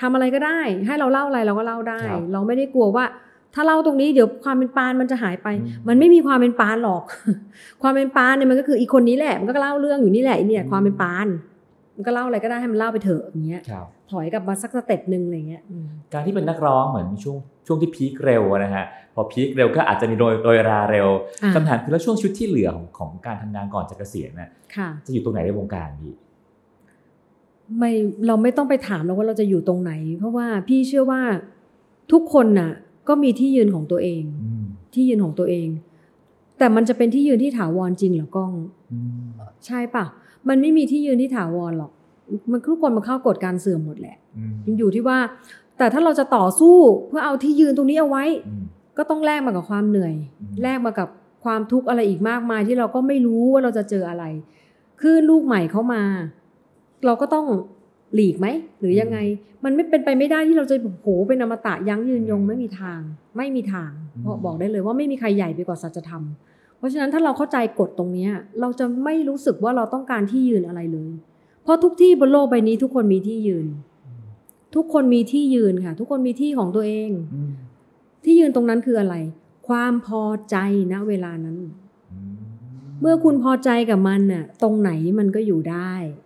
[0.00, 3.04] ทำอะไรก็ได้ ให้เราเล่าอะไรเราก็เล่าได้ครับเราไม่ได้กลัวว่า
[3.56, 7.02] ถ้าเล่าตรงนี้เดี๋ยวความเป็นปานมันจะหายไปอืมมันไม่มีความเป็นปานหรอก
[7.82, 11.26] ความเป็นปานเนี่ยมันก็คืออีกคนนี้แหละ มันก็เล่าเรื่องอยู่นี่แหละไอ้เนี่ยอืมความเป็นปาน
[11.96, 17.36] มันก็เล่าอะไรก็ได้ให้มันเล่าไปเถอะอย่างเงี้ยครับถอยกลับมาสักสเต็ปหนึ่งอะไรเงี้ยอืมการที่เป็นนักร้องเหมือนช่วง
[17.66, 18.84] ช่วงที่พีคเร็วอะนะฮะ
[19.14, 21.08] พอพีคเร็วก็อาจจะมีโดยโดยราเร็ว
[21.42, 26.14] อะคำถามคือแล้วช่วงชีวิตที่เหลือของของการทำงานก่อนจะเกษียณน่ะค่ะจะอยู่ตรงไหนในวงการพี่
[27.78, 27.92] ไม่
[28.26, 31.22] เราไม่ต้องไปถามเราว่าเราจะอยู่ตรงไหน เพราะว่าพี่เชื่อว่า
[32.12, 32.70] ทุกคนน่ะ
[33.08, 35.68] ก็มีที่ยืนของตัวเองอืมที่ยืนของตัวเอง
[36.58, 38.52] แต่มันจะเป็นที่ยืนที่ถาวรจริงเหรอกล้อง
[38.92, 39.26] อืม
[39.66, 40.04] ใช่ปะ
[40.48, 41.92] มันไม่มีที่ยืนที่ถาวรหรอก
[42.50, 45.18] มันทุกคนมันเข้ากฎการเสื่อมหมดแหละอืมมันอยู่ที่ว่า
[45.78, 46.76] แต่ถ้าเราจะต่อสู้
[47.08, 48.62] เพื่อเอาที่ยืนตรงนี้เอาไว้อืม
[48.98, 51.08] ก็ต้องแลกมากับความเหนื่อยอืมแลกมากับ
[51.44, 54.24] ความทุกข์อะไรอีกมากมายที่เราก็ไม่รู้ว่าเราจะเจออะไร
[55.00, 56.02] คือลูกใหม่เข้ามา
[57.06, 57.46] เราก็ต้อง
[58.14, 58.46] หลีกไหม
[58.80, 59.18] หรือยังไง
[59.64, 63.00] มันไม่เป็นไปไม่ได้ที่เราจะโหเป็นอมตะยั้งยืนยงไม่มีทาง
[63.36, 63.90] ไม่มีทาง
[64.20, 66.22] เพราะบอกได้เลยว่าไม่มีใครใหญ่ไปกว่าสัจธรรม
[66.78, 68.30] เพราะฉะนั้นถ้าเราเข้าใจกฎตรงเนี้ย
[68.60, 71.10] เราจะไม่รู้สึกว่าเราต้องการที่ยืนอะไรเลย
[71.62, 73.66] เพราะทุกที่บนโลกใบนี้ทุกคนมีที่ยืน
[74.74, 77.52] ทุกคนมีที่ยืนค่ะ ทุกคนมีที่ของตัวเองอืม
[78.24, 79.14] ที่ยืนตรงนั้นคืออะไร
[79.68, 80.56] ความพอใจ
[80.92, 81.72] ณเวลานั้นอืม
[83.00, 86.25] เมื่อคุณพอใจกับมันน่ะ ตรงไหนมันก็อยู่ได้อืม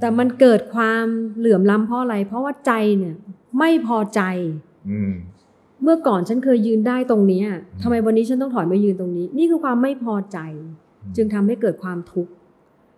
[0.00, 1.04] แต่มันเกิดความ
[1.38, 3.14] เหลื่อมล้ำเพราะอะไร เพราะว่าใจเนี่ย
[3.58, 4.20] ไม่พอใจ
[4.90, 5.12] อืม
[5.82, 7.46] เมื่อก่อนฉันเคยยืนได้ตรงเนี้ย
[7.82, 10.38] ทำไมวันนี้ฉันต้องถอยมายืนตรงนี้ นี่คือความไม่พอใจ
[11.16, 12.32] จึงทำให้เกิดความทุกข์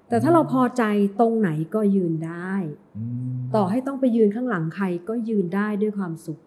[0.09, 0.83] แต่ถ้าเราพอใจ
[1.21, 2.55] ตรงไหนก็ยืนได้
[2.99, 6.39] อืมต่อให้ต้องไปยืนข้างหลังใครก็ยืนได้ด้วยความสุข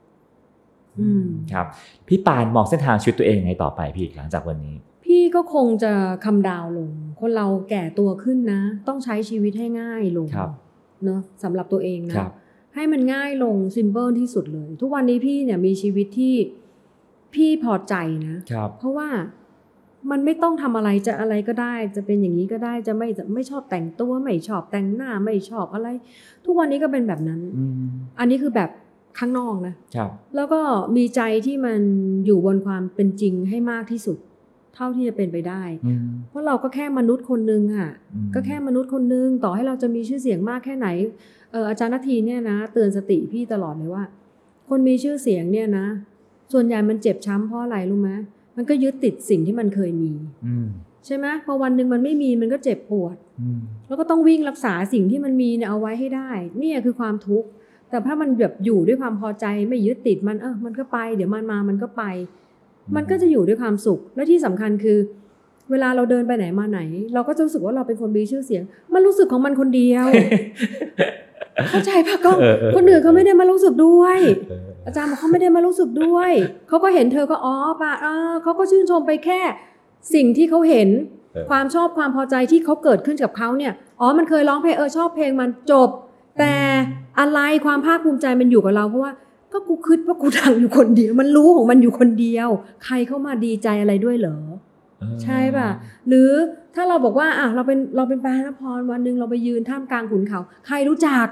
[0.99, 1.67] อืมครับ
[2.07, 4.94] พี่ปานมองเส้นทางชีวิตตัวเองไงต่อไปพี่หลังจากวันนี้พี่
[5.35, 5.93] ก็คงจะ
[6.25, 10.51] คำดาวลง คนเราแก่ตัวขึ้นนะ ต้องใช้ชีวิตให้ง่ายลงครับ
[11.03, 12.31] เนอะสำหรับตัวเองนะครับ
[12.75, 16.35] ให้มันง่ายลงซิมเ l ิลที่สุดเลย ทุกวันนี้พี่เนี่ยมีชีวิตที่
[17.33, 17.95] พี่พอใจ
[18.27, 19.09] นะครับเพราะว่า
[20.11, 25.87] มันไม่ต้องทำอะไรจะอะไรก็ได้ จะเป็นอย่างนี้ก็ได้จะไม่ไม่ชอบแต่งตัวไม่ชอบแต่งหน้าไม่ชอบอะไร
[26.45, 27.85] ทุกวันนี้ก็เป็นแบบนั้นอืม
[28.19, 28.69] อันนี้คือแบบ
[29.19, 30.61] ข้างนอกนะครับแล้วก็
[30.95, 31.79] มีใจที่มัน
[32.25, 34.17] อยู่บนความเป็นจริงให้มากที่สุด
[34.75, 40.87] เท่าที่จะเป็นไปได้อืมเพราะเราก็แค่มนุษย์คนนึงอะอืมก็แค่มนุษย์คนนึง ต่อให้เราจะมีชื่อเสียงมากแค่ไหน
[41.51, 44.03] เอออาจารย์นาทีเนี่ยนะ เตือนสติพี่ตลอดเลยว่า
[44.69, 45.85] คนมีชื่อเสียงเนี่ยนะ
[46.53, 48.11] ส่วนใหญ่มันเจ็บช้ำเพราะอะไรรู้ไหม
[48.55, 50.11] มันก็ยึดติดสิ่งที่มันเคยมี
[50.45, 50.67] อืม
[51.05, 57.47] ใช่ไหมพอวันหนึ่งมันไม่มีมันก็เจ็บปวดอืมแล้วก็ต้องวิ่งรักษาสิ่งที่มันมีเนี่ยเอาไว้ให้ได้เนี่ยคือความทุกข์
[57.89, 62.03] แต่ถ้ามันแบบอยู่ด้วยความพอใจไม่ยึดติดมันเออมันก็ไป เดี๋ยวมันมามันก็ไป
[62.95, 64.97] มันก็จะอยู่ด้วยความสุข และที่สำคัญคือ
[65.71, 66.79] เวลาเราเดินไปไหนมาไหน
[67.13, 68.63] เราก็จะรู้สึกว่าเราเป็นคนมีชื่อเสียง
[68.93, 70.05] มันรู้สึกของมันคนเดียว
[71.69, 74.17] เข้าใจปะก็เออเออคนอื่นเขาไม่ได้มารู้สึกด้วย
[74.49, 76.31] เอออาจารย์บอกเขาไม่ได้มารู้สึกด้วย
[76.67, 79.41] เขาก็เห็นเธอก็อ๋อปะเออเขาก็ชื่นชมไปแค่
[80.13, 80.89] สิ่งที่เขาเห็น
[81.33, 85.89] เออความชอบความพอใจที่เขาเกิดขึ้นกับเขาเนี่ยอ๋อมันเคยร้องเพลงเออชอบเพลงมันจบ
[86.39, 86.53] แต่
[87.19, 89.11] อะไรความภาคภูมิใจมันอยู่กับเราเพราะว่า
[89.55, 92.49] ก็กูคิดว่ากูดังอยู่คนเดียว มันรู้ของมันอยู่คนเดียว
[92.85, 94.37] ใครเข้ามาดีใจอะไรด้วยเหรอ
[94.99, 95.69] เออใช่ป่ะ
[96.07, 96.29] หรือ
[96.75, 101.27] ถ้าเราบอกว่าอะเราเป็นเราเป็นปานพรวันหนึ่งเราไปยืนท่ามกลางขุนเขา ใครรู้จัก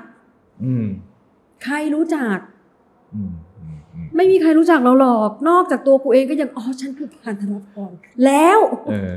[0.65, 0.85] อืม
[1.63, 2.37] ใครรู้จัก
[3.13, 7.91] อืมอืมอืมไม่มีใครรู้จักเราหรอก นอกจากตัวกูเองก็ยังอ๋อฉันคือปานธนพร
[8.25, 8.59] แล้ว
[8.89, 9.13] เออ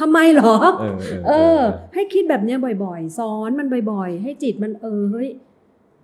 [0.00, 1.58] ทำไมเหรอเออเออเออ
[1.94, 5.28] ให้คิดแบบเนี้ยบ่อยๆ สอนมันบ่อยๆ ให้จิตมันเออเฮ้ย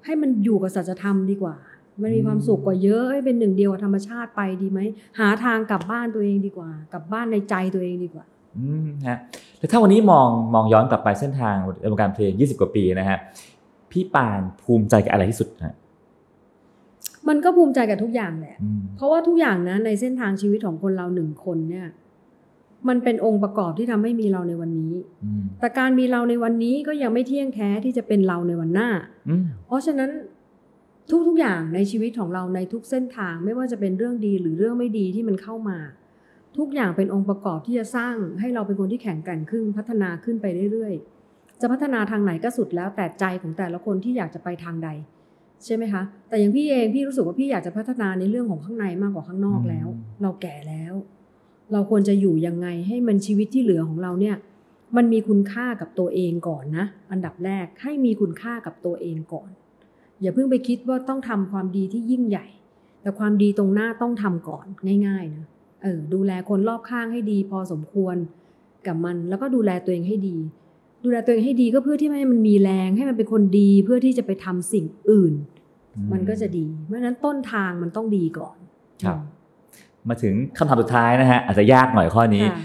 [0.05, 1.55] ให้มันอยู่กับสัจธรรมดีกว่า
[2.01, 4.81] มันมีความสุขกว่าเยอะให้เป็นหนึ่งเดียวกับธรรมชาติไปดีไหม
[5.19, 8.25] หาทางกลับบ้านตัวเองดีกว่า กลับบ้านในใจตัวเองดีกว่า
[8.59, 9.19] อืมฮะ
[9.59, 13.19] แล้วถ้าวันนี้มองมองย้อนกลับไปเส้นทางในวงการเพลง20 กว่าปีนะฮะ
[13.91, 15.75] พี่ปานภูมิใจกับอะไรที่สุดฮะ
[17.29, 21.87] มันก็ภูมิใจกับทุกอย่างแหละอืมเพราะว่าทุกอย่างนะในเส้นทางชีวิตของคนเราหนึ่งคนเนี่ย
[22.89, 28.89] มันเป็นองค์ประกอบที่ทำให้มีเราในวันนี้อืมแต่การมีเราในวันนี้ก็ยังไม่เที่ยงแท้ที่จะเป็นเราในวันหน้า
[29.29, 30.11] อืมเพราะฉะนั้น
[31.11, 35.79] ทุกๆอย่างในชีวิตของเราในทุกเส้นทางไม่ว่าจะเป็นเรื่องดีหรือเรื่องไม่ดีที่มันเข้ามา
[36.59, 44.89] ทุกอย่างเป็นองค์ประกอบที่จะสร้างให้เราเป็นคนที่แข็งแกร่งขึ้นพัฒนาขึ้นไปเรื่อยๆ จะพัฒนาทางไหนก็สุดแล้วแต่ใจของแต่ละคนที่อยากจะไปทางใด
[45.65, 49.89] ใช่ไหมคะ แต่อย่างพี่เองพี่รู้สึกว่าพี่อยากจะพัฒนาในเรื่องของข้างในมากกว่าข้างนอกแล้ว
[50.23, 50.95] เราแก่แล้ว
[51.73, 54.37] เราควรจะอยู่ยังไงให้มันชีวิตที่เหลือของเราเนี่ย
[54.97, 59.51] มันมีคุณค่ากับตัวเองก่อนนะ อันดับแรกให้มีคุณค่ากับตัวเองก่อน
[60.25, 62.47] อย่าเพิ่งไปคิดว่าต้องทำความดีที่ยิ่งใหญ่
[63.03, 64.67] แต่ความดีตรงหน้าต้องทำก่อน
[65.07, 65.47] ง่ายๆนะ
[65.83, 68.17] เออดูแลคนรอบข้างให้ดี พอสมควร
[68.87, 70.37] กับมัน แล้วก็ดูแลตัวเองให้ดี
[71.05, 75.35] ดูแลตัวเองให้ดีก็เพื่อที่ไม่ให้มันมีแรงให้มันเป็นคนดีเพื่อที่จะไปทำสิ่งอื่น
[76.13, 78.57] มันก็จะดีเพราะฉะนั้นต้นทางมันต้องดีก่อน
[79.05, 79.19] ครับ
[80.09, 82.59] มาถึงคำถามสุดท้ายนะฮะอาจจะยากหน่อยข้อนี้ค่ะ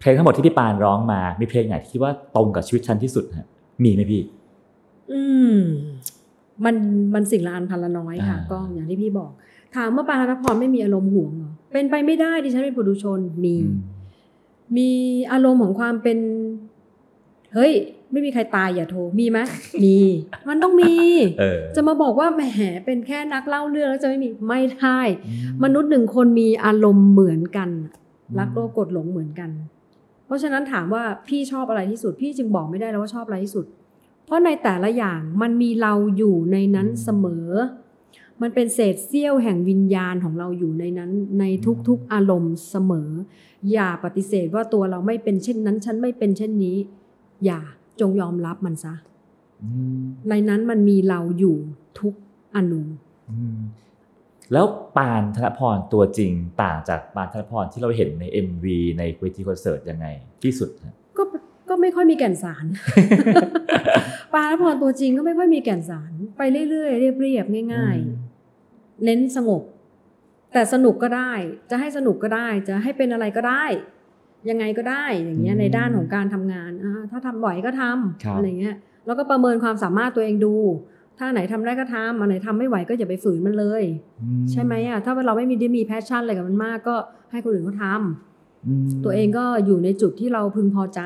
[0.00, 3.46] เพลงทั้งหมดที่พี่ปานร้องมา มีเพลงไหนที่คิดว่าตรงกับชีวิตฉันที่สุดฮะ
[3.84, 4.22] มีไหมพี่
[5.12, 5.22] อื
[5.54, 5.58] ม
[6.64, 6.76] มัน
[7.14, 9.30] มันสิ่งละอันพันละน้อยค่ะอ่ากล้องอย่างที่พี่บอก
[9.76, 13.74] ถามว่าปาธนพรไม่มีอารมณ์ห่วงเหรอเป็นไปไม่ได้ดิฉันเป็นปุถุชนมีอืม
[14.76, 14.90] มี
[15.32, 16.18] อารมณ์ของความเป็น
[17.54, 17.72] เฮ้ย
[18.12, 19.38] ไม่มีใครตายอย่าโทรมีไหม
[19.84, 19.98] มี
[20.48, 20.94] มันต้องมี
[21.40, 22.42] เออจะมาบอกว่าแหม
[22.86, 25.32] เป็นแค่นักเล่าเรื่องแล้วจะไม่มีไม่ได้อื
[25.64, 27.70] มนุษย์หนึ่งคนมีอารมณ์เหมือนกัน
[28.38, 29.50] รักโลภกดหลงเหมือนกัน
[30.26, 33.81] เพราะฉะนั้นถามว่าพี่ชอบอะไรที่สุด พี่จึงบอกไม่ได้แล้วว่าชอบอะไรที่สุดเพ
[34.32, 37.48] ราะในแต่ละอย่างมันมีเราอยู่ในนั้นเสมอ
[38.42, 41.10] มันเป็นเศษเสี้ยวแห่งวิญญาณของเราอยู่ในนั้น
[41.40, 41.44] ใน
[41.88, 43.10] ทุกๆอารมณ์เสมอ
[43.72, 46.76] อย่าปฏิเสธว่าตัวเราไม่เป็นเช่นนั้น ฉันไม่เป็นเช่นนี้
[47.44, 47.60] อย่า
[48.00, 48.94] จงยอมรับมันซะ
[49.62, 49.70] อื
[50.00, 51.56] มในนั้นมันมีเราอยู่
[52.00, 52.14] ทุก
[52.56, 52.82] อนุ
[53.30, 53.60] อืม
[54.52, 54.66] แล้ว
[54.96, 58.64] ปานธนพรตัวจริงต่างจากปานธนพรที่เราเห็นใน MV
[58.98, 60.06] ในเวทีคอนเสิร์ตยังไง
[60.42, 61.01] ที่สุดฮะก็ก็
[61.82, 62.64] ไม่ค่อยมีแก่นสาร
[64.34, 69.62] ปาลพรตัวจริงก็ไม่ค่อยมีแก่นสาร ไปเรื่อยๆเรียบๆง่ายอืมๆเน้นสงบ
[70.52, 71.32] แต่สนุกก็ได้
[71.70, 73.64] จะให้สนุกก็ได้ จะให้เป็นอะไรก็ได้
[74.50, 78.76] ยังไงก็ได้อย่างเงี้ยในด้านของการทำงานอ่าถ้าทำไหวก็ทำครับอะไรเงี้ย
[79.06, 80.54] แล้วก็ประเมินความสามารถตัวเองดู
[81.18, 83.84] ถ้าไหนทำได้ก็ทำอันไหนทำไม่ไหวก็อย่าไปฝืนมันเลย
[84.22, 86.96] อืใช่ไหมอะถ้าเราไม่มีได้มี passion อะไรกับมันมากก็
[87.30, 91.00] ให้คนอื่นเขาทำอืมตัวเองก็อยู่ในจุดที่เราพึงพอใจ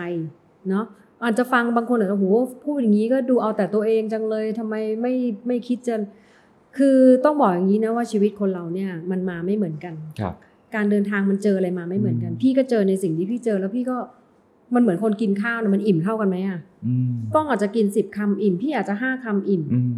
[0.71, 0.85] เนาะ
[1.25, 2.27] อาจจะฟังบางคนอาจจะโห
[2.65, 5.15] พูดอย่างนี้ก็ดูเอาแต่ตัวเองจังเลยทำไมไม่
[5.47, 5.95] ไม่คิดจะ
[6.79, 10.35] คือต้องบอกอย่างนี้นะว่าชีวิตคนเราเนี่ยมันมาไม่เหมือนกันครับ
[10.75, 13.97] การเดินทางมันเจออะไรมาไม่เหมือนกันอืมพี่ก็เจอในสิ่งที่พี่เจอแล้วพี่ก็
[14.75, 19.93] มันเหมือนคนกินข้าวนะมันอิ่มเท่ากันไหมอะอืมก้องอาจจะกินสิบคำอิ่ม พี่อาจจะห้าคำอิ่มอืม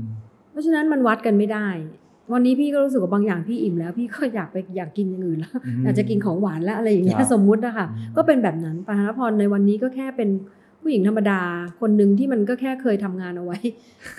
[0.51, 1.69] เพราะฉะนั้นมันวัดกันไม่ได้
[2.33, 10.29] วันนี้พี่ก็รู้สึกว่าบางอย่างพี่อิ่มแล้ว พี่ก็อยากไปอยากกินอย่างอื่นแล้วมอยากจะกินของหวานแล้วอะไรอย่างเงี้ครัยบสมมุตินะคะอืมก็เป็นแบบนั้นปาธนพรในวันนี้ก็แค่เป็น
[10.81, 11.41] ผู้หญิงธรรมดา
[11.81, 13.59] คนหนึ่งที่มันก็แค่เคยทำงานเอาไว้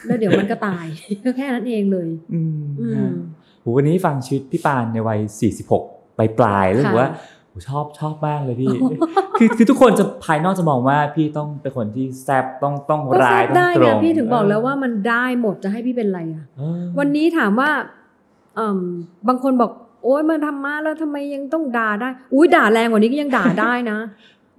[0.05, 0.85] แล้วเดี๋ยวมันก็ตาย
[1.25, 3.13] ก็แค่นั้นเองเลย อืมอืฮะม
[3.61, 5.19] โหวันนี้ฟังชีวิตพี่ปานในวัย
[5.69, 7.09] 46ปลายปลายๆแล้วรู้สึกค่ะว่า
[7.49, 8.73] โหชอบชอบมากเลยพี่
[9.39, 17.69] คือคือทุกคนจะภายนอกจะมองว่าพี่ต้องเป็นคนที่แซบต้องต้องก็ร้าแซ่ยบต้องได้ตรไงงพี่ถึงบอกแล้วว่ามันได้หมดจะให้พี่เป็นอะไรอะเออวันนี้ถามว่า
[18.55, 18.79] เอิ่ม
[19.27, 19.71] บางคนบอก
[20.03, 23.97] โอ๊ยมันทำมาแล้วทำไมยังต้องด่าได้ อุ้ยด่าแรงกว่านี้ก็ยังด่าได้นะ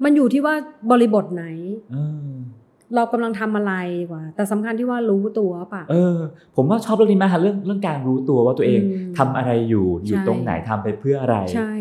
[0.04, 0.54] มันอยู่ที่ว่า
[0.90, 1.44] บริบทไหน
[1.92, 1.96] เอ
[2.26, 2.30] อ
[2.94, 6.16] เรากำลังทำอะไรดีกว่า แต่สำคัญที่ว่ารู้ตัวป่ะ เออ
[6.56, 11.72] ผมว่าชอบเรื่องนี้มากค่ะเรื่องเรื่องการรู้ตัวว่าตัวเองอืมทำอะไรอยู่อยู่ใช่ตรงไหนทำไปเพื่ออะไร ใช่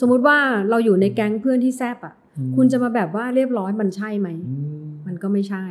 [0.00, 0.38] สมมุติว่า
[0.70, 5.64] เราอยู่ในแก๊งเพื่อนที่แซบอะอืมคุณจะมาแบบว่าเรียบร้อยมันใช่ไหมอืมมันก็ไม่ใช่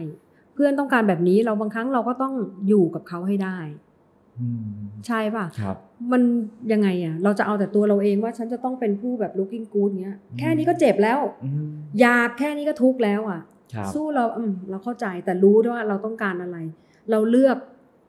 [0.54, 2.34] เพื่อนต้องการแบบนี้เราบางครั้งเราก็ต้อง
[2.68, 3.85] อยู่กับเขาให้ได้อืม
[5.08, 5.78] ใช่ป่ะครับ
[6.12, 6.22] มัน
[6.72, 11.72] ยังไงอะ เราจะเอาแต่ตัวเราเองว่าฉันจะต้องเป็นผู้แบบ looking good เงี้ย แค่นี้ก็เจ็บแล้วอืม
[12.02, 13.42] อยากแค่นี้ก็ทุกข์แล้วอะ
[13.74, 16.58] ครับสู้เราอืมเราเข้าใจแต่รู้ด้วยว่าเราต้องการอะไร
[17.12, 17.58] เราเลือก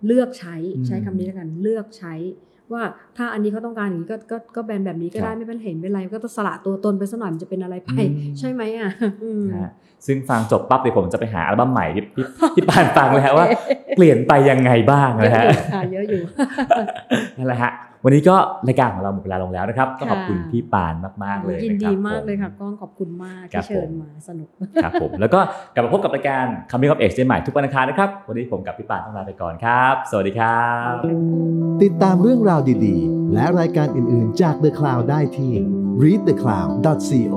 [0.06, 2.14] เลือกใช้อืมใช้คำนี้แล้วกันเลือกใช้
[2.72, 2.82] ว่า
[3.16, 8.90] ถ้าอันนี้เขาต้องการอย่างนี้ก็ก็ก็แบนแบบนี้ก็ครัได้บไม่เป็นเห็นเป็นไรก็ต้องสละตัวตนไปสักหน่อยมันจะเป็นอะไรไปอืมใช่ไหมอะ
[9.22, 9.72] อืมนะฮะ
[10.06, 13.46] ซึ่งฟังจบปั๊บเดี๋ยวผมจะไปหาอัลบั้มใหม่ที่ที่ที่ปานฟังแล้วว่า
[13.96, 16.22] เปลี่ยนไปยังไงบ้างเยอะนะอฮะยู่ค่ะเยอะอยู่
[17.38, 17.72] นั่นแหละฮะ
[18.04, 18.36] วันนี้ก็
[18.68, 20.94] รายการของเราหมดเวลาลงแล้วนะครับต้องขอบคุณค่ะพี่ปาน
[21.24, 24.48] มากๆเลยยินนะคดีรับมากผเลยค่ะก้องขอบคุณมากครัที่บเชิญผมมาสนุก
[24.82, 25.40] ครับผมแล้วก็
[25.74, 30.92] กลับมาพบกับรายการ Coming of Age ได้ใหม่ทุกวันอังคารนะครับวันนี้ผมกับพี่ปานต้องลาไปก่อนครับ สวัสดีครับ
[31.82, 35.52] ติดตามเรื่องราวดีๆ และรายการอื่นๆจาก The Cloud ได้ที่
[36.02, 37.36] readthecloud.co